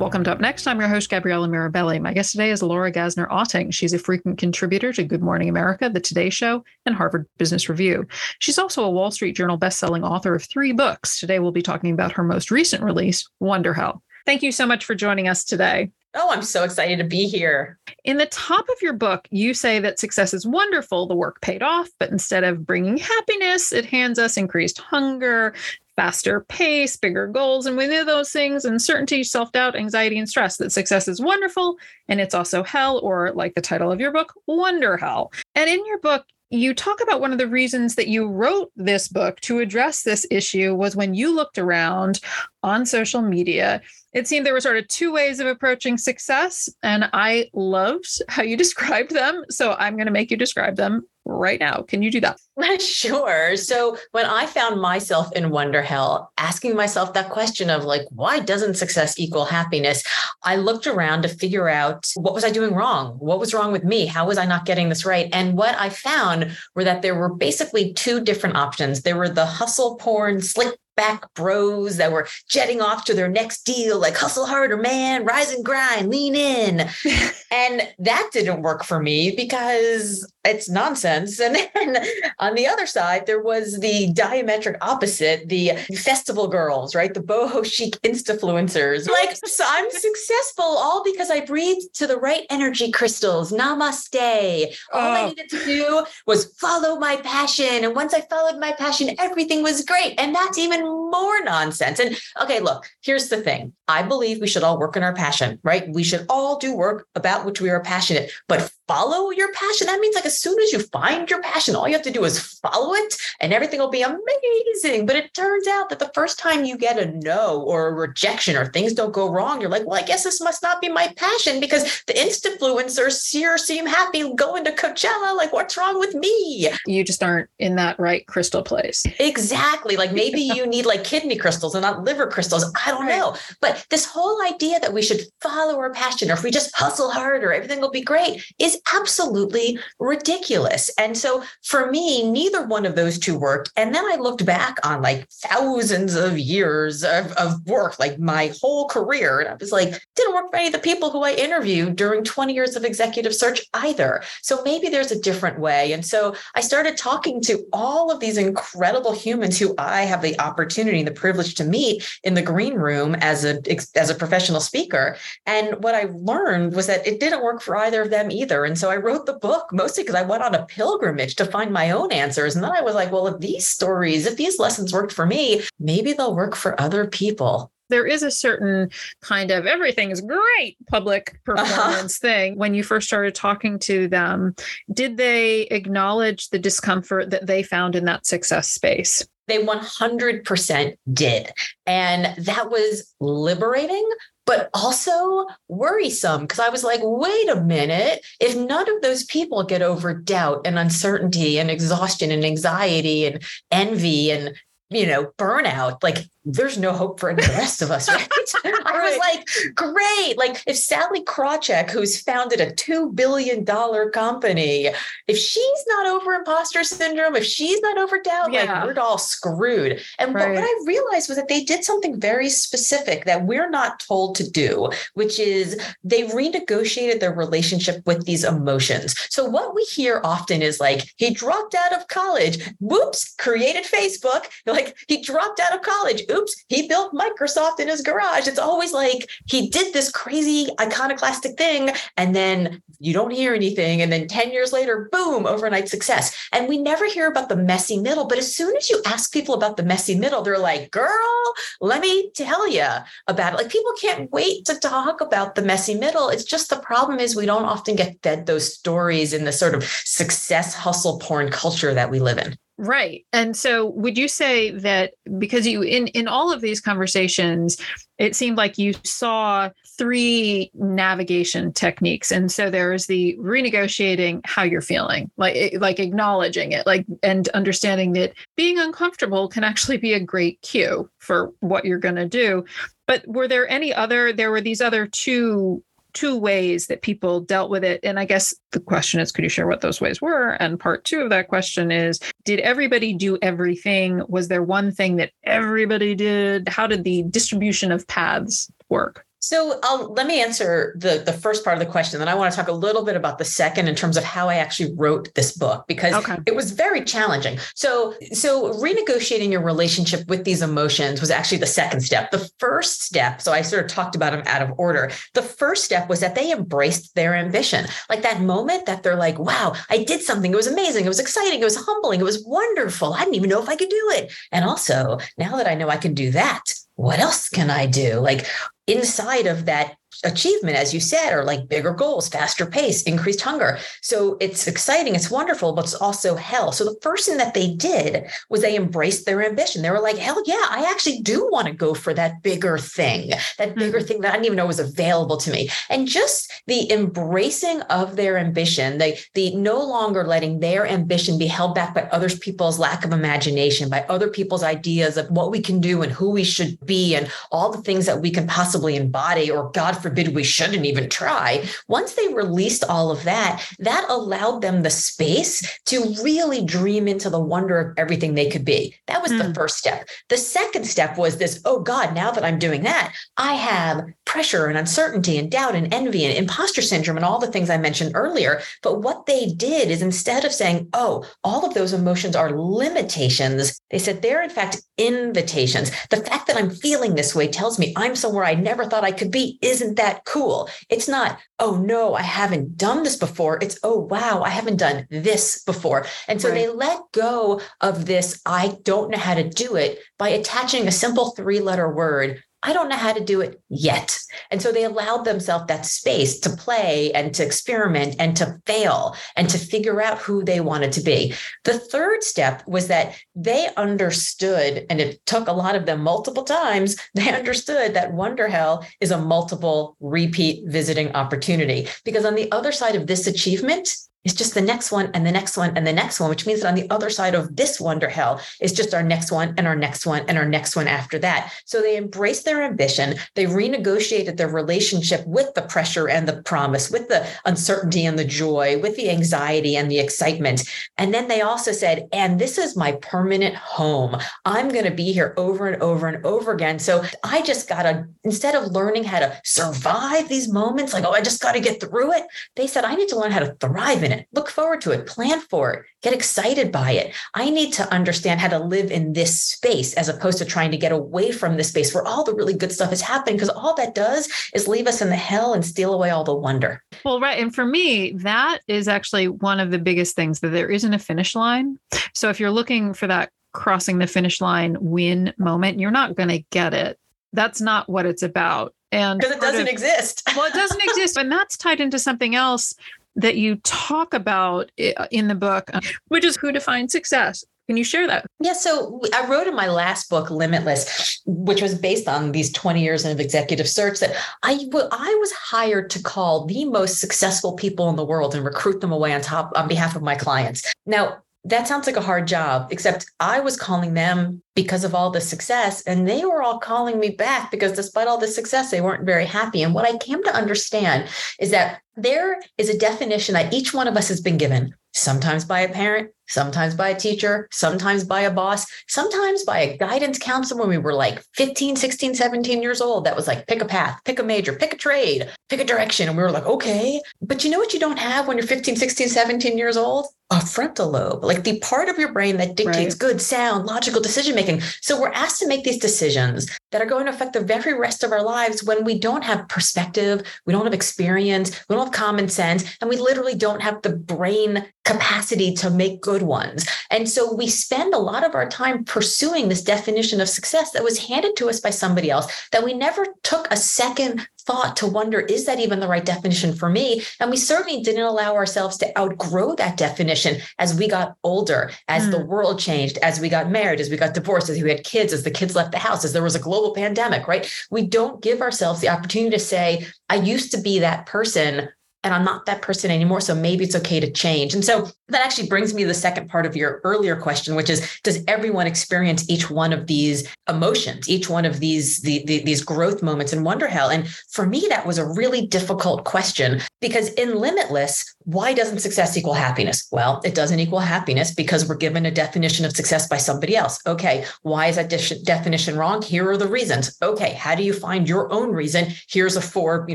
Welcome 0.00 0.24
to 0.24 0.32
Up 0.32 0.40
Next. 0.40 0.66
I'm 0.66 0.80
your 0.80 0.88
host, 0.88 1.08
Gabriella 1.08 1.46
Mirabelli. 1.46 2.00
My 2.00 2.12
guest 2.12 2.32
today 2.32 2.50
is 2.50 2.60
Laura 2.60 2.90
Gassner 2.90 3.28
Otting. 3.30 3.72
She's 3.72 3.92
a 3.92 3.98
frequent 4.00 4.36
contributor 4.36 4.92
to 4.92 5.04
Good 5.04 5.22
Morning 5.22 5.48
America, 5.48 5.88
The 5.88 6.00
Today 6.00 6.28
Show, 6.28 6.64
and 6.86 6.96
Harvard 6.96 7.28
Business 7.38 7.68
Review. 7.68 8.04
She's 8.40 8.58
also 8.58 8.82
a 8.82 8.90
Wall 8.90 9.12
Street 9.12 9.36
Journal 9.36 9.56
bestselling 9.56 10.02
author 10.02 10.34
of 10.34 10.42
three 10.42 10.72
books. 10.72 11.20
Today, 11.20 11.38
we'll 11.38 11.52
be 11.52 11.62
talking 11.62 11.92
about 11.92 12.10
her 12.10 12.24
most 12.24 12.50
recent 12.50 12.82
release, 12.82 13.24
Wonderhell. 13.40 14.00
Thank 14.26 14.42
you 14.42 14.50
so 14.50 14.66
much 14.66 14.84
for 14.84 14.96
joining 14.96 15.28
us 15.28 15.44
today. 15.44 15.92
Oh, 16.14 16.30
I'm 16.32 16.42
so 16.42 16.64
excited 16.64 16.98
to 16.98 17.04
be 17.04 17.28
here. 17.28 17.78
In 18.04 18.18
the 18.18 18.26
top 18.26 18.68
of 18.68 18.82
your 18.82 18.92
book, 18.92 19.26
you 19.30 19.54
say 19.54 19.78
that 19.78 19.98
success 19.98 20.34
is 20.34 20.46
wonderful, 20.46 21.06
the 21.06 21.14
work 21.14 21.40
paid 21.40 21.62
off, 21.62 21.88
but 21.98 22.10
instead 22.10 22.44
of 22.44 22.66
bringing 22.66 22.98
happiness, 22.98 23.72
it 23.72 23.86
hands 23.86 24.18
us 24.18 24.36
increased 24.36 24.78
hunger, 24.78 25.54
faster 25.96 26.40
pace, 26.40 26.96
bigger 26.96 27.26
goals, 27.26 27.64
and 27.64 27.78
within 27.78 28.06
those 28.06 28.30
things, 28.30 28.66
uncertainty, 28.66 29.24
self 29.24 29.52
doubt, 29.52 29.74
anxiety, 29.74 30.18
and 30.18 30.28
stress. 30.28 30.58
That 30.58 30.70
success 30.70 31.08
is 31.08 31.20
wonderful 31.20 31.78
and 32.08 32.20
it's 32.20 32.34
also 32.34 32.62
hell, 32.62 32.98
or 32.98 33.32
like 33.32 33.54
the 33.54 33.62
title 33.62 33.90
of 33.90 34.00
your 34.00 34.12
book, 34.12 34.34
Wonder 34.46 34.98
Hell. 34.98 35.32
And 35.54 35.70
in 35.70 35.84
your 35.86 35.98
book, 35.98 36.26
you 36.50 36.74
talk 36.74 37.00
about 37.02 37.20
one 37.20 37.32
of 37.32 37.38
the 37.38 37.48
reasons 37.48 37.94
that 37.94 38.08
you 38.08 38.28
wrote 38.28 38.70
this 38.76 39.08
book 39.08 39.40
to 39.40 39.60
address 39.60 40.02
this 40.02 40.26
issue 40.30 40.74
was 40.74 40.94
when 40.94 41.14
you 41.14 41.34
looked 41.34 41.58
around 41.58 42.20
on 42.62 42.84
social 42.84 43.22
media 43.22 43.80
it 44.14 44.28
seemed 44.28 44.46
there 44.46 44.54
were 44.54 44.60
sort 44.60 44.76
of 44.76 44.86
two 44.88 45.12
ways 45.12 45.40
of 45.40 45.46
approaching 45.46 45.98
success 45.98 46.68
and 46.82 47.08
i 47.12 47.50
loved 47.52 48.22
how 48.28 48.42
you 48.42 48.56
described 48.56 49.10
them. 49.10 49.44
So 49.50 49.72
i'm 49.78 49.96
going 49.96 50.06
to 50.06 50.12
make 50.12 50.30
you 50.30 50.36
describe 50.36 50.76
them 50.76 51.02
right 51.26 51.58
now. 51.58 51.82
Can 51.88 52.02
you 52.02 52.10
do 52.10 52.20
that? 52.20 52.38
Sure. 52.80 53.56
So 53.56 53.96
when 54.12 54.26
i 54.26 54.46
found 54.46 54.80
myself 54.80 55.32
in 55.32 55.50
wonder 55.50 55.82
hell 55.82 56.32
asking 56.38 56.76
myself 56.76 57.12
that 57.14 57.30
question 57.30 57.70
of 57.70 57.84
like 57.84 58.02
why 58.10 58.38
doesn't 58.38 58.74
success 58.74 59.18
equal 59.18 59.44
happiness? 59.44 60.02
I 60.42 60.56
looked 60.56 60.86
around 60.86 61.22
to 61.22 61.28
figure 61.28 61.68
out 61.68 62.06
what 62.14 62.34
was 62.34 62.44
i 62.44 62.50
doing 62.50 62.74
wrong? 62.74 63.16
What 63.18 63.40
was 63.40 63.54
wrong 63.54 63.72
with 63.72 63.84
me? 63.84 64.06
How 64.06 64.26
was 64.26 64.38
i 64.38 64.46
not 64.46 64.66
getting 64.66 64.88
this 64.88 65.04
right? 65.04 65.28
And 65.32 65.56
what 65.56 65.74
i 65.78 65.88
found 65.88 66.56
were 66.74 66.84
that 66.84 67.02
there 67.02 67.14
were 67.14 67.34
basically 67.34 67.92
two 67.94 68.20
different 68.20 68.56
options. 68.56 69.02
There 69.02 69.16
were 69.16 69.28
the 69.28 69.46
hustle 69.46 69.96
porn 69.96 70.40
slick 70.40 70.78
back 70.96 71.32
bros 71.34 71.96
that 71.96 72.12
were 72.12 72.28
jetting 72.48 72.80
off 72.80 73.04
to 73.06 73.14
their 73.14 73.28
next 73.28 73.62
deal, 73.62 73.98
like 73.98 74.16
hustle 74.16 74.46
harder, 74.46 74.76
man, 74.76 75.24
rise 75.24 75.52
and 75.52 75.64
grind, 75.64 76.10
lean 76.10 76.34
in. 76.34 76.80
and 77.50 77.88
that 77.98 78.30
didn't 78.32 78.62
work 78.62 78.84
for 78.84 79.00
me 79.00 79.34
because 79.36 80.30
it's 80.44 80.68
nonsense. 80.68 81.40
And 81.40 81.56
then 81.56 82.04
on 82.38 82.54
the 82.54 82.66
other 82.66 82.86
side, 82.86 83.26
there 83.26 83.42
was 83.42 83.80
the 83.80 84.12
diametric 84.12 84.76
opposite, 84.80 85.48
the 85.48 85.72
festival 85.96 86.48
girls, 86.48 86.94
right? 86.94 87.12
The 87.12 87.20
boho 87.20 87.64
chic 87.64 87.94
instafluencers. 88.02 89.08
Like, 89.14 89.36
so 89.46 89.64
I'm 89.66 89.88
successful 89.90 90.64
all 90.64 91.04
because 91.04 91.30
I 91.30 91.44
breathed 91.44 91.94
to 91.94 92.06
the 92.08 92.18
right 92.18 92.44
energy 92.50 92.90
crystals. 92.90 93.52
Namaste. 93.52 94.74
All 94.92 95.00
oh. 95.00 95.12
I 95.12 95.28
needed 95.28 95.48
to 95.50 95.64
do 95.64 96.04
was 96.26 96.52
follow 96.58 96.98
my 96.98 97.16
passion. 97.18 97.84
And 97.84 97.94
once 97.94 98.12
I 98.12 98.22
followed 98.22 98.58
my 98.58 98.72
passion, 98.72 99.14
everything 99.20 99.62
was 99.62 99.84
great. 99.84 100.14
And 100.18 100.34
that's 100.34 100.58
even 100.58 100.83
more 100.84 101.42
nonsense. 101.42 101.98
And 101.98 102.18
okay, 102.42 102.60
look, 102.60 102.88
here's 103.02 103.28
the 103.28 103.40
thing. 103.40 103.72
I 103.88 104.02
believe 104.02 104.40
we 104.40 104.46
should 104.46 104.62
all 104.62 104.78
work 104.78 104.96
in 104.96 105.02
our 105.02 105.14
passion, 105.14 105.58
right? 105.62 105.88
We 105.88 106.04
should 106.04 106.26
all 106.28 106.58
do 106.58 106.74
work 106.74 107.06
about 107.14 107.44
which 107.44 107.60
we 107.60 107.70
are 107.70 107.80
passionate, 107.82 108.30
but 108.48 108.70
follow 108.86 109.30
your 109.30 109.52
passion. 109.52 109.86
That 109.86 110.00
means 110.00 110.14
like 110.14 110.26
as 110.26 110.38
soon 110.38 110.60
as 110.60 110.72
you 110.72 110.80
find 110.80 111.28
your 111.28 111.42
passion, 111.42 111.74
all 111.74 111.88
you 111.88 111.94
have 111.94 112.02
to 112.02 112.10
do 112.10 112.24
is 112.24 112.38
follow 112.38 112.94
it 112.94 113.14
and 113.40 113.52
everything 113.52 113.80
will 113.80 113.90
be 113.90 114.02
amazing. 114.02 115.06
But 115.06 115.16
it 115.16 115.34
turns 115.34 115.66
out 115.66 115.88
that 115.88 115.98
the 115.98 116.10
first 116.14 116.38
time 116.38 116.64
you 116.64 116.76
get 116.76 116.98
a 116.98 117.06
no 117.18 117.62
or 117.62 117.88
a 117.88 117.92
rejection 117.92 118.56
or 118.56 118.66
things 118.66 118.92
don't 118.92 119.12
go 119.12 119.30
wrong, 119.30 119.60
you're 119.60 119.70
like, 119.70 119.86
well, 119.86 120.00
I 120.00 120.04
guess 120.04 120.24
this 120.24 120.40
must 120.40 120.62
not 120.62 120.80
be 120.80 120.88
my 120.88 121.12
passion 121.16 121.60
because 121.60 122.02
the 122.06 122.14
influencers 122.14 123.30
here 123.30 123.58
seem 123.58 123.86
happy 123.86 124.32
going 124.34 124.64
to 124.64 124.72
Coachella. 124.72 125.36
Like, 125.36 125.52
what's 125.52 125.76
wrong 125.76 125.98
with 125.98 126.14
me? 126.14 126.70
You 126.86 127.04
just 127.04 127.22
aren't 127.22 127.48
in 127.58 127.76
that 127.76 127.98
right 127.98 128.26
crystal 128.26 128.62
place. 128.62 129.04
Exactly. 129.18 129.96
Like 129.96 130.12
maybe 130.12 130.40
you 130.54 130.66
need 130.66 130.86
like 130.86 131.04
kidney 131.04 131.36
crystals 131.36 131.74
and 131.74 131.82
not 131.82 132.04
liver 132.04 132.26
crystals. 132.26 132.64
I 132.86 132.90
don't 132.90 133.06
right. 133.06 133.18
know. 133.18 133.36
But 133.60 133.86
this 133.90 134.06
whole 134.06 134.42
idea 134.42 134.80
that 134.80 134.92
we 134.92 135.02
should 135.02 135.22
follow 135.40 135.78
our 135.78 135.92
passion 135.92 136.30
or 136.30 136.34
if 136.34 136.42
we 136.42 136.50
just 136.50 136.74
hustle 136.76 137.10
harder, 137.10 137.52
everything 137.52 137.80
will 137.80 137.90
be 137.90 138.02
great 138.02 138.44
is 138.58 138.73
is 138.74 138.80
absolutely 138.94 139.78
ridiculous. 139.98 140.90
And 140.98 141.16
so 141.16 141.42
for 141.62 141.90
me, 141.90 142.30
neither 142.30 142.66
one 142.66 142.86
of 142.86 142.96
those 142.96 143.18
two 143.18 143.38
worked. 143.38 143.70
And 143.76 143.94
then 143.94 144.04
I 144.04 144.16
looked 144.16 144.44
back 144.44 144.78
on 144.84 145.02
like 145.02 145.28
thousands 145.30 146.14
of 146.14 146.38
years 146.38 147.04
of, 147.04 147.32
of 147.32 147.66
work, 147.66 147.98
like 147.98 148.18
my 148.18 148.52
whole 148.60 148.88
career. 148.88 149.40
And 149.40 149.48
I 149.48 149.54
was 149.54 149.72
like, 149.72 150.00
didn't 150.14 150.34
work 150.34 150.50
for 150.50 150.56
any 150.56 150.66
of 150.66 150.72
the 150.72 150.78
people 150.78 151.10
who 151.10 151.22
I 151.22 151.32
interviewed 151.32 151.96
during 151.96 152.24
20 152.24 152.52
years 152.52 152.76
of 152.76 152.84
executive 152.84 153.34
search 153.34 153.62
either. 153.74 154.22
So 154.42 154.62
maybe 154.64 154.88
there's 154.88 155.12
a 155.12 155.20
different 155.20 155.58
way. 155.58 155.92
And 155.92 156.04
so 156.04 156.34
I 156.54 156.60
started 156.60 156.96
talking 156.96 157.40
to 157.42 157.64
all 157.72 158.10
of 158.10 158.20
these 158.20 158.36
incredible 158.36 159.12
humans 159.12 159.58
who 159.58 159.74
I 159.78 160.02
have 160.02 160.22
the 160.22 160.38
opportunity 160.40 160.98
and 160.98 161.08
the 161.08 161.12
privilege 161.12 161.54
to 161.56 161.64
meet 161.64 162.18
in 162.24 162.34
the 162.34 162.42
green 162.42 162.74
room 162.74 163.14
as 163.16 163.44
a 163.44 163.60
as 163.94 164.10
a 164.10 164.14
professional 164.14 164.60
speaker. 164.60 165.16
And 165.46 165.82
what 165.82 165.94
I 165.94 166.04
learned 166.12 166.74
was 166.74 166.86
that 166.86 167.06
it 167.06 167.20
didn't 167.20 167.42
work 167.42 167.62
for 167.62 167.76
either 167.76 168.02
of 168.02 168.10
them 168.10 168.30
either. 168.30 168.63
And 168.64 168.78
so 168.78 168.90
I 168.90 168.96
wrote 168.96 169.26
the 169.26 169.34
book 169.34 169.68
mostly 169.72 170.02
because 170.02 170.14
I 170.14 170.22
went 170.22 170.42
on 170.42 170.54
a 170.54 170.66
pilgrimage 170.66 171.36
to 171.36 171.44
find 171.44 171.72
my 171.72 171.90
own 171.90 172.12
answers. 172.12 172.54
And 172.54 172.64
then 172.64 172.72
I 172.72 172.80
was 172.80 172.94
like, 172.94 173.12
well, 173.12 173.26
if 173.26 173.40
these 173.40 173.66
stories, 173.66 174.26
if 174.26 174.36
these 174.36 174.58
lessons 174.58 174.92
worked 174.92 175.12
for 175.12 175.26
me, 175.26 175.62
maybe 175.78 176.12
they'll 176.12 176.34
work 176.34 176.54
for 176.54 176.80
other 176.80 177.06
people 177.06 177.70
there 177.90 178.06
is 178.06 178.22
a 178.22 178.30
certain 178.30 178.90
kind 179.20 179.50
of 179.50 179.66
everything 179.66 180.10
is 180.10 180.20
great 180.20 180.76
public 180.88 181.38
uh-huh. 181.48 181.62
performance 181.62 182.16
uh-huh. 182.22 182.28
thing. 182.28 182.58
When 182.58 182.74
you 182.74 182.82
first 182.82 183.06
started 183.06 183.34
talking 183.34 183.78
to 183.80 184.08
them, 184.08 184.54
did 184.92 185.16
they 185.16 185.62
acknowledge 185.62 186.48
the 186.48 186.58
discomfort 186.58 187.30
that 187.30 187.46
they 187.46 187.62
found 187.62 187.94
in 187.94 188.04
that 188.06 188.26
success 188.26 188.68
space? 188.68 189.26
They 189.46 189.62
100% 189.62 190.96
did. 191.12 191.50
And 191.86 192.44
that 192.44 192.70
was 192.70 193.14
liberating, 193.20 194.08
but 194.46 194.70
also 194.74 195.46
worrisome 195.68 196.42
because 196.42 196.60
I 196.60 196.68
was 196.70 196.84
like, 196.84 197.00
wait 197.02 197.48
a 197.48 197.60
minute. 197.60 198.24
If 198.40 198.56
none 198.56 198.90
of 198.90 199.02
those 199.02 199.24
people 199.24 199.62
get 199.62 199.82
over 199.82 200.14
doubt 200.14 200.62
and 200.66 200.78
uncertainty 200.78 201.58
and 201.58 201.70
exhaustion 201.70 202.30
and 202.30 202.44
anxiety 202.44 203.26
and 203.26 203.42
envy 203.70 204.30
and 204.30 204.54
you 204.90 205.06
know, 205.06 205.32
burnout, 205.38 206.02
like 206.02 206.18
there's 206.44 206.76
no 206.76 206.92
hope 206.92 207.18
for 207.18 207.30
any 207.30 207.42
of 207.42 207.48
the 207.48 207.54
rest 207.54 207.82
of 207.82 207.90
us, 207.90 208.08
right? 208.12 208.28
I 208.64 209.02
was 209.02 209.18
like, 209.18 209.74
great. 209.74 210.36
Like 210.36 210.62
if 210.66 210.76
Sallie 210.76 211.24
Krawcheck, 211.24 211.90
who's 211.90 212.20
founded 212.20 212.60
a 212.60 212.72
$2 212.72 213.14
billion 213.14 213.64
company, 213.64 214.90
if 215.26 215.38
she's 215.38 215.84
not 215.86 216.06
over 216.06 216.34
imposter 216.34 216.84
syndrome, 216.84 217.36
if 217.36 217.44
she's 217.44 217.80
not 217.80 217.98
over 217.98 218.20
doubt, 218.20 218.52
yeah. 218.52 218.84
like 218.84 218.96
we're 218.96 219.02
all 219.02 219.18
screwed. 219.18 220.00
And 220.18 220.34
right. 220.34 220.54
what 220.54 220.64
I 220.64 220.84
realized 220.86 221.28
was 221.28 221.36
that 221.36 221.48
they 221.48 221.64
did 221.64 221.84
something 221.84 222.20
very 222.20 222.50
specific 222.50 223.24
that 223.24 223.46
we're 223.46 223.70
not 223.70 224.00
told 224.00 224.34
to 224.36 224.50
do, 224.50 224.90
which 225.14 225.38
is 225.38 225.80
they 226.02 226.24
renegotiated 226.24 227.20
their 227.20 227.32
relationship 227.32 228.06
with 228.06 228.26
these 228.26 228.44
emotions. 228.44 229.14
So 229.30 229.44
what 229.44 229.74
we 229.74 229.82
hear 229.84 230.20
often 230.24 230.62
is 230.62 230.80
like, 230.80 231.12
he 231.16 231.32
dropped 231.32 231.74
out 231.74 231.92
of 231.92 232.08
college, 232.08 232.58
whoops, 232.80 233.34
created 233.38 233.84
Facebook. 233.84 234.46
Like 234.66 234.96
he 235.08 235.22
dropped 235.22 235.60
out 235.60 235.74
of 235.74 235.82
college 235.82 236.22
oops, 236.34 236.54
he 236.68 236.88
built 236.88 237.14
Microsoft 237.14 237.80
in 237.80 237.88
his 237.88 238.02
garage. 238.02 238.46
It's 238.46 238.58
always 238.58 238.92
like 238.92 239.28
he 239.46 239.68
did 239.68 239.92
this 239.92 240.10
crazy 240.10 240.68
iconoclastic 240.80 241.56
thing 241.56 241.90
and 242.16 242.34
then 242.34 242.82
you 242.98 243.12
don't 243.12 243.30
hear 243.30 243.54
anything. 243.54 244.02
And 244.02 244.12
then 244.12 244.28
10 244.28 244.52
years 244.52 244.72
later, 244.72 245.08
boom, 245.12 245.46
overnight 245.46 245.88
success. 245.88 246.36
And 246.52 246.68
we 246.68 246.78
never 246.78 247.06
hear 247.06 247.28
about 247.28 247.48
the 247.48 247.56
messy 247.56 247.98
middle. 247.98 248.26
But 248.26 248.38
as 248.38 248.54
soon 248.54 248.76
as 248.76 248.88
you 248.90 249.00
ask 249.06 249.32
people 249.32 249.54
about 249.54 249.76
the 249.76 249.82
messy 249.82 250.14
middle, 250.14 250.42
they're 250.42 250.58
like, 250.58 250.90
girl, 250.90 251.54
let 251.80 252.00
me 252.00 252.30
tell 252.34 252.68
you 252.68 252.86
about 253.26 253.54
it. 253.54 253.56
Like 253.56 253.70
people 253.70 253.92
can't 254.00 254.30
wait 254.32 254.64
to 254.66 254.78
talk 254.78 255.20
about 255.20 255.54
the 255.54 255.62
messy 255.62 255.94
middle. 255.94 256.28
It's 256.28 256.44
just 256.44 256.70
the 256.70 256.78
problem 256.78 257.18
is 257.18 257.36
we 257.36 257.46
don't 257.46 257.64
often 257.64 257.96
get 257.96 258.22
fed 258.22 258.46
those 258.46 258.72
stories 258.72 259.32
in 259.32 259.44
the 259.44 259.52
sort 259.52 259.74
of 259.74 259.84
success 259.84 260.74
hustle 260.74 261.18
porn 261.18 261.50
culture 261.50 261.94
that 261.94 262.10
we 262.10 262.20
live 262.20 262.38
in. 262.38 262.56
Right. 262.76 263.24
And 263.32 263.56
so 263.56 263.90
would 263.90 264.18
you 264.18 264.26
say 264.26 264.70
that 264.70 265.14
because 265.38 265.64
you 265.64 265.82
in 265.82 266.08
in 266.08 266.26
all 266.26 266.52
of 266.52 266.60
these 266.60 266.80
conversations 266.80 267.78
it 268.18 268.34
seemed 268.34 268.56
like 268.56 268.78
you 268.78 268.94
saw 269.04 269.70
three 269.96 270.70
navigation 270.74 271.72
techniques 271.72 272.32
and 272.32 272.50
so 272.50 272.70
there's 272.70 273.06
the 273.06 273.36
renegotiating 273.40 274.40
how 274.44 274.62
you're 274.62 274.80
feeling 274.80 275.30
like 275.36 275.54
eh, 275.56 275.70
like 275.78 276.00
acknowledging 276.00 276.72
it 276.72 276.84
like 276.86 277.06
and 277.22 277.48
understanding 277.50 278.12
that 278.12 278.32
being 278.56 278.78
uncomfortable 278.78 279.48
can 279.48 279.62
actually 279.62 279.96
be 279.96 280.12
a 280.12 280.20
great 280.20 280.60
cue 280.62 281.08
for 281.18 281.52
what 281.60 281.84
you're 281.84 281.98
going 281.98 282.16
to 282.16 282.28
do 282.28 282.64
but 283.06 283.26
were 283.26 283.46
there 283.46 283.68
any 283.68 283.94
other 283.94 284.32
there 284.32 284.50
were 284.50 284.60
these 284.60 284.80
other 284.80 285.06
two 285.06 285.82
two 286.14 286.38
ways 286.38 286.86
that 286.86 287.02
people 287.02 287.40
dealt 287.40 287.70
with 287.70 287.84
it. 287.84 288.00
And 288.02 288.18
I 288.18 288.24
guess 288.24 288.54
the 288.72 288.80
question 288.80 289.20
is, 289.20 289.30
could 289.30 289.42
you 289.42 289.48
share 289.48 289.66
what 289.66 289.80
those 289.80 290.00
ways 290.00 290.22
were? 290.22 290.50
And 290.60 290.80
part 290.80 291.04
two 291.04 291.20
of 291.20 291.30
that 291.30 291.48
question 291.48 291.90
is, 291.90 292.20
did 292.44 292.60
everybody 292.60 293.12
do 293.12 293.36
everything? 293.42 294.22
Was 294.28 294.48
there 294.48 294.62
one 294.62 294.92
thing 294.92 295.16
that 295.16 295.32
everybody 295.42 296.14
did? 296.14 296.68
How 296.68 296.86
did 296.86 297.04
the 297.04 297.24
distribution 297.24 297.92
of 297.92 298.06
paths 298.06 298.70
work? 298.88 299.26
So 299.44 299.78
I'll, 299.82 300.10
let 300.14 300.26
me 300.26 300.40
answer 300.40 300.96
the, 300.98 301.22
the 301.24 301.32
first 301.32 301.64
part 301.64 301.76
of 301.76 301.80
the 301.80 301.90
question. 301.90 302.18
Then 302.18 302.28
I 302.28 302.34
want 302.34 302.50
to 302.50 302.56
talk 302.56 302.68
a 302.68 302.72
little 302.72 303.04
bit 303.04 303.14
about 303.14 303.36
the 303.36 303.44
second 303.44 303.88
in 303.88 303.94
terms 303.94 304.16
of 304.16 304.24
how 304.24 304.48
I 304.48 304.54
actually 304.54 304.94
wrote 304.96 305.34
this 305.34 305.54
book 305.54 305.84
because 305.86 306.14
okay. 306.14 306.38
it 306.46 306.56
was 306.56 306.72
very 306.72 307.04
challenging. 307.04 307.58
So, 307.74 308.14
so 308.32 308.72
renegotiating 308.72 309.50
your 309.50 309.62
relationship 309.62 310.26
with 310.28 310.44
these 310.44 310.62
emotions 310.62 311.20
was 311.20 311.30
actually 311.30 311.58
the 311.58 311.66
second 311.66 312.00
step. 312.00 312.30
The 312.30 312.50
first 312.58 313.02
step, 313.02 313.42
so 313.42 313.52
I 313.52 313.60
sort 313.60 313.84
of 313.84 313.90
talked 313.90 314.16
about 314.16 314.32
them 314.32 314.42
out 314.46 314.62
of 314.62 314.72
order. 314.78 315.10
The 315.34 315.42
first 315.42 315.84
step 315.84 316.08
was 316.08 316.20
that 316.20 316.34
they 316.34 316.50
embraced 316.50 317.14
their 317.14 317.34
ambition. 317.34 317.84
Like 318.08 318.22
that 318.22 318.40
moment 318.40 318.86
that 318.86 319.02
they're 319.02 319.14
like, 319.14 319.38
wow, 319.38 319.74
I 319.90 320.04
did 320.04 320.22
something. 320.22 320.54
It 320.54 320.56
was 320.56 320.68
amazing. 320.68 321.04
It 321.04 321.08
was 321.08 321.20
exciting. 321.20 321.60
It 321.60 321.64
was 321.64 321.76
humbling. 321.76 322.20
It 322.20 322.24
was 322.24 322.42
wonderful. 322.46 323.12
I 323.12 323.20
didn't 323.20 323.34
even 323.34 323.50
know 323.50 323.62
if 323.62 323.68
I 323.68 323.76
could 323.76 323.90
do 323.90 324.10
it. 324.14 324.32
And 324.52 324.64
also, 324.64 325.18
now 325.36 325.56
that 325.56 325.68
I 325.68 325.74
know 325.74 325.90
I 325.90 325.98
can 325.98 326.14
do 326.14 326.30
that, 326.30 326.62
what 326.96 327.18
else 327.18 327.48
can 327.48 327.70
I 327.70 327.86
do? 327.86 328.20
Like 328.20 328.46
inside 328.86 329.46
of 329.46 329.66
that 329.66 329.96
achievement, 330.24 330.76
as 330.76 330.94
you 330.94 331.00
said, 331.00 331.32
or 331.32 331.44
like 331.44 331.68
bigger 331.68 331.92
goals, 331.92 332.28
faster 332.28 332.66
pace, 332.66 333.02
increased 333.02 333.40
hunger. 333.40 333.78
So 334.02 334.36
it's 334.40 334.66
exciting, 334.66 335.14
it's 335.14 335.30
wonderful, 335.30 335.72
but 335.72 335.84
it's 335.84 335.94
also 335.94 336.36
hell. 336.36 336.72
So 336.72 336.84
the 336.84 336.98
first 337.02 337.26
thing 337.26 337.38
that 337.38 337.54
they 337.54 337.74
did 337.74 338.24
was 338.48 338.62
they 338.62 338.76
embraced 338.76 339.26
their 339.26 339.44
ambition. 339.44 339.82
They 339.82 339.90
were 339.90 340.00
like, 340.00 340.18
hell 340.18 340.42
yeah, 340.46 340.66
I 340.68 340.88
actually 340.90 341.20
do 341.20 341.48
want 341.50 341.66
to 341.66 341.72
go 341.72 341.94
for 341.94 342.14
that 342.14 342.42
bigger 342.42 342.78
thing, 342.78 343.30
that 343.58 343.74
bigger 343.74 343.98
mm-hmm. 343.98 344.06
thing 344.06 344.20
that 344.20 344.30
I 344.30 344.32
didn't 344.34 344.46
even 344.46 344.56
know 344.56 344.66
was 344.66 344.78
available 344.78 345.36
to 345.38 345.50
me. 345.50 345.68
And 345.88 346.06
just 346.06 346.52
the 346.66 346.90
embracing 346.92 347.80
of 347.82 348.16
their 348.16 348.38
ambition, 348.38 348.98
they 348.98 349.18
the 349.34 349.54
no 349.54 349.82
longer 349.82 350.24
letting 350.24 350.60
their 350.60 350.86
ambition 350.86 351.38
be 351.38 351.46
held 351.46 351.74
back 351.74 351.94
by 351.94 352.02
other 352.04 352.28
people's 352.28 352.78
lack 352.78 353.04
of 353.04 353.12
imagination, 353.12 353.88
by 353.88 354.04
other 354.08 354.28
people's 354.28 354.62
ideas 354.62 355.16
of 355.16 355.30
what 355.30 355.50
we 355.50 355.60
can 355.60 355.80
do 355.80 356.02
and 356.02 356.12
who 356.12 356.30
we 356.30 356.44
should 356.44 356.78
be 356.84 357.14
and 357.14 357.30
all 357.50 357.70
the 357.70 357.82
things 357.82 358.06
that 358.06 358.20
we 358.20 358.30
can 358.30 358.46
possibly 358.46 358.96
embody 358.96 359.50
or 359.50 359.70
God 359.72 359.96
forbid 360.04 360.34
we 360.34 360.44
shouldn't 360.44 360.84
even 360.84 361.08
try. 361.08 361.64
Once 361.88 362.12
they 362.12 362.28
released 362.32 362.84
all 362.84 363.10
of 363.10 363.24
that, 363.24 363.66
that 363.78 364.04
allowed 364.10 364.60
them 364.60 364.82
the 364.82 364.90
space 364.90 365.80
to 365.86 366.14
really 366.22 366.62
dream 366.64 367.08
into 367.08 367.30
the 367.30 367.40
wonder 367.40 367.80
of 367.80 367.94
everything 367.96 368.34
they 368.34 368.50
could 368.50 368.66
be. 368.66 368.94
That 369.06 369.22
was 369.22 369.32
mm. 369.32 369.38
the 369.38 369.46
hmm. 369.46 369.52
first 369.52 369.78
step. 369.78 370.06
The 370.28 370.36
second 370.36 370.86
step 370.86 371.16
was 371.16 371.38
this 371.38 371.60
oh 371.64 371.80
God, 371.80 372.14
now 372.14 372.30
that 372.30 372.44
I'm 372.44 372.58
doing 372.58 372.82
that, 372.82 373.14
I 373.38 373.54
have 373.54 374.04
pressure 374.26 374.66
and 374.66 374.76
uncertainty 374.76 375.38
and 375.38 375.50
doubt 375.50 375.74
and 375.74 375.92
envy 375.92 376.24
and 376.24 376.36
imposter 376.36 376.82
syndrome 376.82 377.16
and 377.16 377.24
all 377.24 377.38
the 377.38 377.46
things 377.46 377.70
I 377.70 377.78
mentioned 377.78 378.12
earlier. 378.14 378.60
But 378.82 379.00
what 379.00 379.26
they 379.26 379.46
did 379.46 379.90
is 379.90 380.02
instead 380.02 380.44
of 380.44 380.52
saying, 380.52 380.88
oh, 380.92 381.24
all 381.42 381.64
of 381.64 381.74
those 381.74 381.92
emotions 381.92 382.36
are 382.36 382.50
limitations, 382.50 383.80
they 383.90 383.98
said 383.98 384.20
they're 384.20 384.42
in 384.42 384.50
fact 384.50 384.82
invitations. 384.98 385.90
The 386.10 386.18
fact 386.18 386.46
that 386.46 386.56
I'm 386.56 386.70
feeling 386.70 387.14
this 387.14 387.34
way 387.34 387.48
tells 387.48 387.78
me 387.78 387.94
I'm 387.96 388.16
somewhere 388.16 388.44
I 388.44 388.54
never 388.54 388.84
thought 388.84 389.04
I 389.04 389.12
could 389.12 389.30
be. 389.30 389.58
Isn't 389.94 390.04
that 390.04 390.24
cool? 390.24 390.68
It's 390.88 391.06
not, 391.06 391.38
oh 391.60 391.76
no, 391.76 392.14
I 392.14 392.22
haven't 392.22 392.76
done 392.76 393.04
this 393.04 393.16
before. 393.16 393.60
It's, 393.62 393.78
oh 393.84 394.00
wow, 394.00 394.42
I 394.42 394.48
haven't 394.48 394.78
done 394.78 395.06
this 395.08 395.62
before. 395.62 396.06
And 396.26 396.42
so 396.42 396.48
right. 396.48 396.54
they 396.54 396.68
let 396.68 396.98
go 397.12 397.60
of 397.80 398.06
this, 398.06 398.40
I 398.44 398.76
don't 398.82 399.10
know 399.10 399.18
how 399.18 399.34
to 399.34 399.48
do 399.48 399.76
it 399.76 400.00
by 400.18 400.30
attaching 400.30 400.88
a 400.88 400.92
simple 400.92 401.30
three 401.30 401.60
letter 401.60 401.88
word 401.88 402.42
I 402.64 402.72
don't 402.72 402.88
know 402.88 402.96
how 402.96 403.12
to 403.12 403.22
do 403.22 403.42
it 403.42 403.60
yet. 403.68 404.18
And 404.50 404.60
so 404.62 404.72
they 404.72 404.84
allowed 404.84 405.24
themselves 405.24 405.66
that 405.66 405.84
space 405.84 406.40
to 406.40 406.50
play 406.50 407.12
and 407.12 407.34
to 407.34 407.44
experiment 407.44 408.16
and 408.18 408.34
to 408.38 408.58
fail 408.64 409.14
and 409.36 409.50
to 409.50 409.58
figure 409.58 410.00
out 410.00 410.18
who 410.18 410.42
they 410.42 410.60
wanted 410.60 410.90
to 410.92 411.02
be. 411.02 411.34
The 411.64 411.78
third 411.78 412.24
step 412.24 412.66
was 412.66 412.88
that 412.88 413.16
they 413.36 413.68
understood, 413.76 414.86
and 414.88 414.98
it 414.98 415.24
took 415.26 415.46
a 415.46 415.52
lot 415.52 415.76
of 415.76 415.84
them 415.84 416.00
multiple 416.00 416.44
times, 416.44 416.96
they 417.14 417.30
understood 417.30 417.92
that 417.94 418.14
Wonder 418.14 418.48
Hell 418.48 418.86
is 418.98 419.10
a 419.10 419.18
multiple 419.18 419.96
repeat 420.00 420.66
visiting 420.66 421.14
opportunity. 421.14 421.86
Because 422.04 422.24
on 422.24 422.34
the 422.34 422.50
other 422.50 422.72
side 422.72 422.96
of 422.96 423.06
this 423.06 423.26
achievement, 423.26 423.94
it's 424.24 424.34
just 424.34 424.54
the 424.54 424.60
next 424.60 424.90
one 424.90 425.10
and 425.12 425.26
the 425.26 425.32
next 425.32 425.56
one 425.56 425.76
and 425.76 425.86
the 425.86 425.92
next 425.92 426.18
one, 426.18 426.30
which 426.30 426.46
means 426.46 426.62
that 426.62 426.68
on 426.68 426.74
the 426.74 426.88
other 426.90 427.10
side 427.10 427.34
of 427.34 427.54
this 427.56 427.80
wonder 427.80 428.08
hell 428.08 428.40
is 428.60 428.72
just 428.72 428.94
our 428.94 429.02
next 429.02 429.30
one 429.30 429.54
and 429.58 429.66
our 429.66 429.76
next 429.76 430.06
one 430.06 430.24
and 430.28 430.38
our 430.38 430.46
next 430.46 430.74
one 430.74 430.88
after 430.88 431.18
that. 431.18 431.52
So 431.66 431.82
they 431.82 431.96
embraced 431.96 432.44
their 432.44 432.62
ambition. 432.62 433.16
They 433.34 433.44
renegotiated 433.44 434.36
their 434.36 434.48
relationship 434.48 435.26
with 435.26 435.52
the 435.54 435.62
pressure 435.62 436.08
and 436.08 436.26
the 436.26 436.42
promise, 436.42 436.90
with 436.90 437.08
the 437.08 437.26
uncertainty 437.44 438.06
and 438.06 438.18
the 438.18 438.24
joy, 438.24 438.78
with 438.78 438.96
the 438.96 439.10
anxiety 439.10 439.76
and 439.76 439.90
the 439.90 439.98
excitement. 439.98 440.64
And 440.96 441.12
then 441.12 441.28
they 441.28 441.42
also 441.42 441.72
said, 441.72 442.08
and 442.12 442.38
this 442.38 442.56
is 442.56 442.76
my 442.76 442.92
permanent 442.92 443.54
home. 443.54 444.16
I'm 444.46 444.68
going 444.68 444.84
to 444.84 444.90
be 444.90 445.12
here 445.12 445.34
over 445.36 445.66
and 445.66 445.82
over 445.82 446.08
and 446.08 446.24
over 446.24 446.52
again. 446.52 446.78
So 446.78 447.04
I 447.22 447.42
just 447.42 447.68
got 447.68 447.82
to, 447.82 448.06
instead 448.22 448.54
of 448.54 448.72
learning 448.72 449.04
how 449.04 449.18
to 449.18 449.38
survive 449.44 450.28
these 450.28 450.50
moments, 450.50 450.94
like, 450.94 451.04
oh, 451.04 451.12
I 451.12 451.20
just 451.20 451.42
got 451.42 451.52
to 451.52 451.60
get 451.60 451.80
through 451.80 452.12
it, 452.14 452.24
they 452.56 452.66
said, 452.66 452.84
I 452.84 452.94
need 452.94 453.08
to 453.08 453.18
learn 453.18 453.32
how 453.32 453.40
to 453.40 453.54
thrive 453.60 454.02
in 454.02 454.12
it 454.12 454.13
it, 454.20 454.26
look 454.32 454.48
forward 454.48 454.80
to 454.82 454.90
it, 454.92 455.06
plan 455.06 455.40
for 455.40 455.72
it, 455.72 455.84
get 456.02 456.12
excited 456.12 456.70
by 456.72 456.92
it. 456.92 457.14
I 457.34 457.50
need 457.50 457.72
to 457.74 457.92
understand 457.92 458.40
how 458.40 458.48
to 458.48 458.58
live 458.58 458.90
in 458.90 459.12
this 459.12 459.40
space 459.40 459.94
as 459.94 460.08
opposed 460.08 460.38
to 460.38 460.44
trying 460.44 460.70
to 460.70 460.76
get 460.76 460.92
away 460.92 461.32
from 461.32 461.56
this 461.56 461.68
space 461.68 461.94
where 461.94 462.06
all 462.06 462.24
the 462.24 462.34
really 462.34 462.54
good 462.54 462.72
stuff 462.72 462.92
is 462.92 463.00
happening, 463.00 463.36
because 463.36 463.50
all 463.50 463.74
that 463.74 463.94
does 463.94 464.28
is 464.54 464.68
leave 464.68 464.86
us 464.86 465.02
in 465.02 465.08
the 465.08 465.16
hell 465.16 465.54
and 465.54 465.64
steal 465.64 465.94
away 465.94 466.10
all 466.10 466.24
the 466.24 466.34
wonder. 466.34 466.82
Well, 467.04 467.20
right. 467.20 467.38
And 467.38 467.54
for 467.54 467.64
me, 467.64 468.12
that 468.12 468.60
is 468.66 468.88
actually 468.88 469.28
one 469.28 469.60
of 469.60 469.70
the 469.70 469.78
biggest 469.78 470.16
things 470.16 470.40
that 470.40 470.50
there 470.50 470.70
isn't 470.70 470.94
a 470.94 470.98
finish 470.98 471.34
line. 471.34 471.78
So 472.14 472.30
if 472.30 472.40
you're 472.40 472.50
looking 472.50 472.94
for 472.94 473.06
that 473.06 473.30
crossing 473.52 473.98
the 473.98 474.06
finish 474.06 474.40
line 474.40 474.76
win 474.80 475.32
moment, 475.38 475.78
you're 475.78 475.90
not 475.90 476.16
going 476.16 476.28
to 476.28 476.44
get 476.50 476.74
it. 476.74 476.98
That's 477.32 477.60
not 477.60 477.88
what 477.88 478.06
it's 478.06 478.22
about. 478.22 478.74
And 478.92 479.18
because 479.18 479.34
it 479.34 479.40
doesn't 479.40 479.62
of, 479.62 479.68
exist. 479.68 480.22
well, 480.36 480.46
it 480.46 480.54
doesn't 480.54 480.82
exist. 480.88 481.16
And 481.16 481.30
that's 481.30 481.56
tied 481.56 481.80
into 481.80 481.98
something 481.98 482.34
else 482.34 482.74
that 483.16 483.36
you 483.36 483.56
talk 483.56 484.14
about 484.14 484.70
uh, 484.78 485.06
in 485.10 485.28
the 485.28 485.34
book, 485.34 485.70
uh, 485.72 485.80
which 486.08 486.24
is 486.24 486.36
who 486.36 486.52
defines 486.52 486.92
success. 486.92 487.44
Can 487.66 487.78
you 487.78 487.84
share 487.84 488.06
that? 488.06 488.26
Yeah. 488.40 488.52
So 488.52 489.00
I 489.14 489.26
wrote 489.26 489.46
in 489.46 489.56
my 489.56 489.68
last 489.68 490.10
book, 490.10 490.30
Limitless, 490.30 491.22
which 491.24 491.62
was 491.62 491.74
based 491.74 492.06
on 492.08 492.32
these 492.32 492.52
20 492.52 492.82
years 492.82 493.06
of 493.06 493.20
executive 493.20 493.68
search, 493.68 494.00
that 494.00 494.14
I 494.42 494.68
I 494.92 495.18
was 495.20 495.32
hired 495.32 495.88
to 495.90 496.02
call 496.02 496.44
the 496.44 496.66
most 496.66 497.00
successful 497.00 497.54
people 497.54 497.88
in 497.88 497.96
the 497.96 498.04
world 498.04 498.34
and 498.34 498.44
recruit 498.44 498.80
them 498.82 498.92
away 498.92 499.14
on 499.14 499.22
top 499.22 499.52
on 499.56 499.66
behalf 499.66 499.96
of 499.96 500.02
my 500.02 500.14
clients. 500.14 500.70
Now, 500.84 501.22
that 501.46 501.68
sounds 501.68 501.86
like 501.86 501.96
a 501.96 502.02
hard 502.02 502.26
job, 502.26 502.68
except 502.70 503.06
I 503.20 503.40
was 503.40 503.56
calling 503.56 503.94
them 503.94 504.42
because 504.54 504.82
of 504.82 504.94
all 504.94 505.10
the 505.10 505.20
success, 505.20 505.82
and 505.82 506.08
they 506.08 506.24
were 506.24 506.42
all 506.42 506.58
calling 506.58 506.98
me 506.98 507.10
back 507.10 507.50
because 507.50 507.72
despite 507.72 508.08
all 508.08 508.18
the 508.18 508.26
success, 508.26 508.70
they 508.70 508.80
weren't 508.80 509.04
very 509.04 509.26
happy. 509.26 509.62
And 509.62 509.74
what 509.74 509.86
I 509.86 509.98
came 509.98 510.22
to 510.24 510.34
understand 510.34 511.08
is 511.38 511.50
that 511.50 511.80
there 511.96 512.40
is 512.56 512.70
a 512.70 512.78
definition 512.78 513.34
that 513.34 513.52
each 513.52 513.74
one 513.74 513.88
of 513.88 513.96
us 513.96 514.08
has 514.08 514.20
been 514.20 514.38
given, 514.38 514.74
sometimes 514.92 515.44
by 515.44 515.60
a 515.60 515.68
parent, 515.68 516.10
sometimes 516.28 516.74
by 516.74 516.88
a 516.90 516.98
teacher, 516.98 517.48
sometimes 517.50 518.04
by 518.04 518.22
a 518.22 518.30
boss, 518.30 518.66
sometimes 518.88 519.44
by 519.44 519.60
a 519.60 519.76
guidance 519.76 520.18
counselor 520.18 520.60
when 520.60 520.68
we 520.68 520.78
were 520.78 520.94
like 520.94 521.22
15, 521.34 521.76
16, 521.76 522.14
17 522.14 522.62
years 522.62 522.80
old. 522.80 523.04
That 523.04 523.16
was 523.16 523.26
like, 523.26 523.46
pick 523.46 523.62
a 523.62 523.66
path, 523.66 524.00
pick 524.04 524.18
a 524.18 524.22
major, 524.22 524.54
pick 524.54 524.74
a 524.74 524.76
trade, 524.76 525.30
pick 525.48 525.60
a 525.60 525.64
direction. 525.64 526.08
And 526.08 526.16
we 526.16 526.22
were 526.22 526.30
like, 526.30 526.46
okay. 526.46 527.00
But 527.20 527.44
you 527.44 527.50
know 527.50 527.58
what 527.58 527.72
you 527.72 527.80
don't 527.80 527.98
have 527.98 528.26
when 528.26 528.36
you're 528.36 528.46
15, 528.46 528.76
16, 528.76 529.08
17 529.08 529.58
years 529.58 529.76
old? 529.76 530.06
A 530.30 530.44
frontal 530.44 530.90
lobe, 530.90 531.22
like 531.22 531.44
the 531.44 531.58
part 531.60 531.88
of 531.88 531.98
your 531.98 532.10
brain 532.10 532.38
that 532.38 532.56
dictates 532.56 532.94
right. 532.94 532.98
good, 532.98 533.20
sound, 533.20 533.66
logical 533.66 534.00
decision 534.00 534.34
making. 534.34 534.62
So 534.80 534.98
we're 534.98 535.12
asked 535.12 535.38
to 535.40 535.46
make 535.46 535.64
these 535.64 535.78
decisions 535.78 536.50
that 536.72 536.80
are 536.80 536.86
going 536.86 537.04
to 537.04 537.12
affect 537.12 537.34
the 537.34 537.40
very 537.40 537.78
rest 537.78 538.02
of 538.02 538.10
our 538.10 538.22
lives 538.22 538.64
when 538.64 538.84
we 538.84 538.98
don't 538.98 539.22
have 539.22 539.46
perspective, 539.48 540.22
we 540.46 540.52
don't 540.52 540.64
have 540.64 540.72
experience, 540.72 541.50
we 541.68 541.76
don't 541.76 541.84
have 541.84 541.92
common 541.92 542.28
sense, 542.28 542.64
and 542.80 542.88
we 542.88 542.96
literally 542.96 543.34
don't 543.34 543.60
have 543.60 543.82
the 543.82 543.94
brain 543.94 544.64
capacity 544.84 545.52
to 545.54 545.70
make 545.70 546.00
good 546.00 546.13
good 546.14 546.22
ones. 546.22 546.64
And 546.90 547.08
so 547.08 547.34
we 547.34 547.48
spend 547.48 547.92
a 547.92 547.98
lot 547.98 548.24
of 548.24 548.36
our 548.36 548.48
time 548.48 548.84
pursuing 548.84 549.48
this 549.48 549.62
definition 549.62 550.20
of 550.20 550.28
success 550.28 550.70
that 550.70 550.84
was 550.84 551.06
handed 551.08 551.34
to 551.36 551.48
us 551.48 551.58
by 551.58 551.70
somebody 551.70 552.08
else 552.08 552.32
that 552.52 552.62
we 552.62 552.72
never 552.72 553.04
took 553.24 553.48
a 553.50 553.56
second 553.56 554.28
thought 554.46 554.76
to 554.76 554.86
wonder 554.86 555.20
is 555.20 555.46
that 555.46 555.58
even 555.58 555.80
the 555.80 555.88
right 555.88 556.04
definition 556.04 556.54
for 556.54 556.68
me 556.68 557.02
and 557.18 557.30
we 557.30 557.36
certainly 557.36 557.82
didn't 557.82 558.02
allow 558.02 558.34
ourselves 558.34 558.76
to 558.76 558.98
outgrow 558.98 559.54
that 559.54 559.78
definition 559.78 560.36
as 560.58 560.78
we 560.78 560.86
got 560.86 561.16
older 561.24 561.70
as 561.88 562.06
mm. 562.06 562.10
the 562.10 562.24
world 562.26 562.60
changed 562.60 562.98
as 562.98 563.18
we 563.18 563.30
got 563.30 563.50
married 563.50 563.80
as 563.80 563.88
we 563.88 563.96
got 563.96 564.12
divorced 564.12 564.50
as 564.50 564.62
we 564.62 564.68
had 564.68 564.84
kids 564.84 565.14
as 565.14 565.22
the 565.22 565.30
kids 565.30 565.56
left 565.56 565.72
the 565.72 565.78
house 565.78 566.04
as 566.04 566.12
there 566.12 566.22
was 566.22 566.36
a 566.36 566.46
global 566.48 566.74
pandemic 566.74 567.26
right 567.26 567.50
we 567.70 567.86
don't 567.86 568.22
give 568.22 568.42
ourselves 568.42 568.82
the 568.82 568.88
opportunity 568.88 569.30
to 569.30 569.42
say 569.42 569.86
i 570.10 570.16
used 570.16 570.50
to 570.50 570.60
be 570.60 570.78
that 570.78 571.06
person 571.06 571.66
and 572.04 572.12
I'm 572.12 572.24
not 572.24 572.46
that 572.46 572.62
person 572.62 572.90
anymore. 572.90 573.20
So 573.22 573.34
maybe 573.34 573.64
it's 573.64 573.74
okay 573.74 573.98
to 573.98 574.10
change. 574.10 574.54
And 574.54 574.64
so 574.64 574.90
that 575.08 575.24
actually 575.24 575.48
brings 575.48 575.74
me 575.74 575.82
to 575.82 575.88
the 575.88 575.94
second 575.94 576.28
part 576.28 576.46
of 576.46 576.56
your 576.56 576.80
earlier 576.82 577.14
question, 577.16 577.54
which 577.54 577.68
is 577.68 578.00
Does 578.02 578.24
everyone 578.26 578.66
experience 578.66 579.28
each 579.28 579.50
one 579.50 579.72
of 579.72 579.86
these 579.86 580.28
emotions, 580.48 581.08
each 581.08 581.28
one 581.28 581.44
of 581.44 581.60
these, 581.60 582.00
the, 582.00 582.24
the, 582.26 582.42
these 582.42 582.62
growth 582.62 583.02
moments 583.02 583.32
in 583.32 583.44
Wonder 583.44 583.66
Hell? 583.66 583.90
And 583.90 584.08
for 584.08 584.46
me, 584.46 584.66
that 584.70 584.86
was 584.86 584.98
a 584.98 585.06
really 585.06 585.46
difficult 585.46 586.04
question 586.04 586.60
because 586.80 587.10
in 587.14 587.36
Limitless, 587.36 588.14
why 588.24 588.54
doesn't 588.54 588.78
success 588.78 589.16
equal 589.16 589.34
happiness? 589.34 589.86
Well, 589.92 590.22
it 590.24 590.34
doesn't 590.34 590.58
equal 590.58 590.80
happiness 590.80 591.34
because 591.34 591.68
we're 591.68 591.76
given 591.76 592.06
a 592.06 592.10
definition 592.10 592.64
of 592.64 592.74
success 592.74 593.06
by 593.06 593.18
somebody 593.18 593.56
else. 593.56 593.78
Okay, 593.86 594.24
why 594.42 594.68
is 594.68 594.76
that 594.76 594.88
de- 594.88 595.22
definition 595.22 595.76
wrong? 595.76 596.00
Here 596.00 596.28
are 596.30 596.38
the 596.38 596.48
reasons. 596.48 596.96
Okay, 597.02 597.34
how 597.34 597.54
do 597.54 597.62
you 597.62 597.74
find 597.74 598.08
your 598.08 598.32
own 598.32 598.50
reason? 598.50 598.92
Here's 599.08 599.36
a 599.36 599.42
four, 599.42 599.84
you 599.88 599.94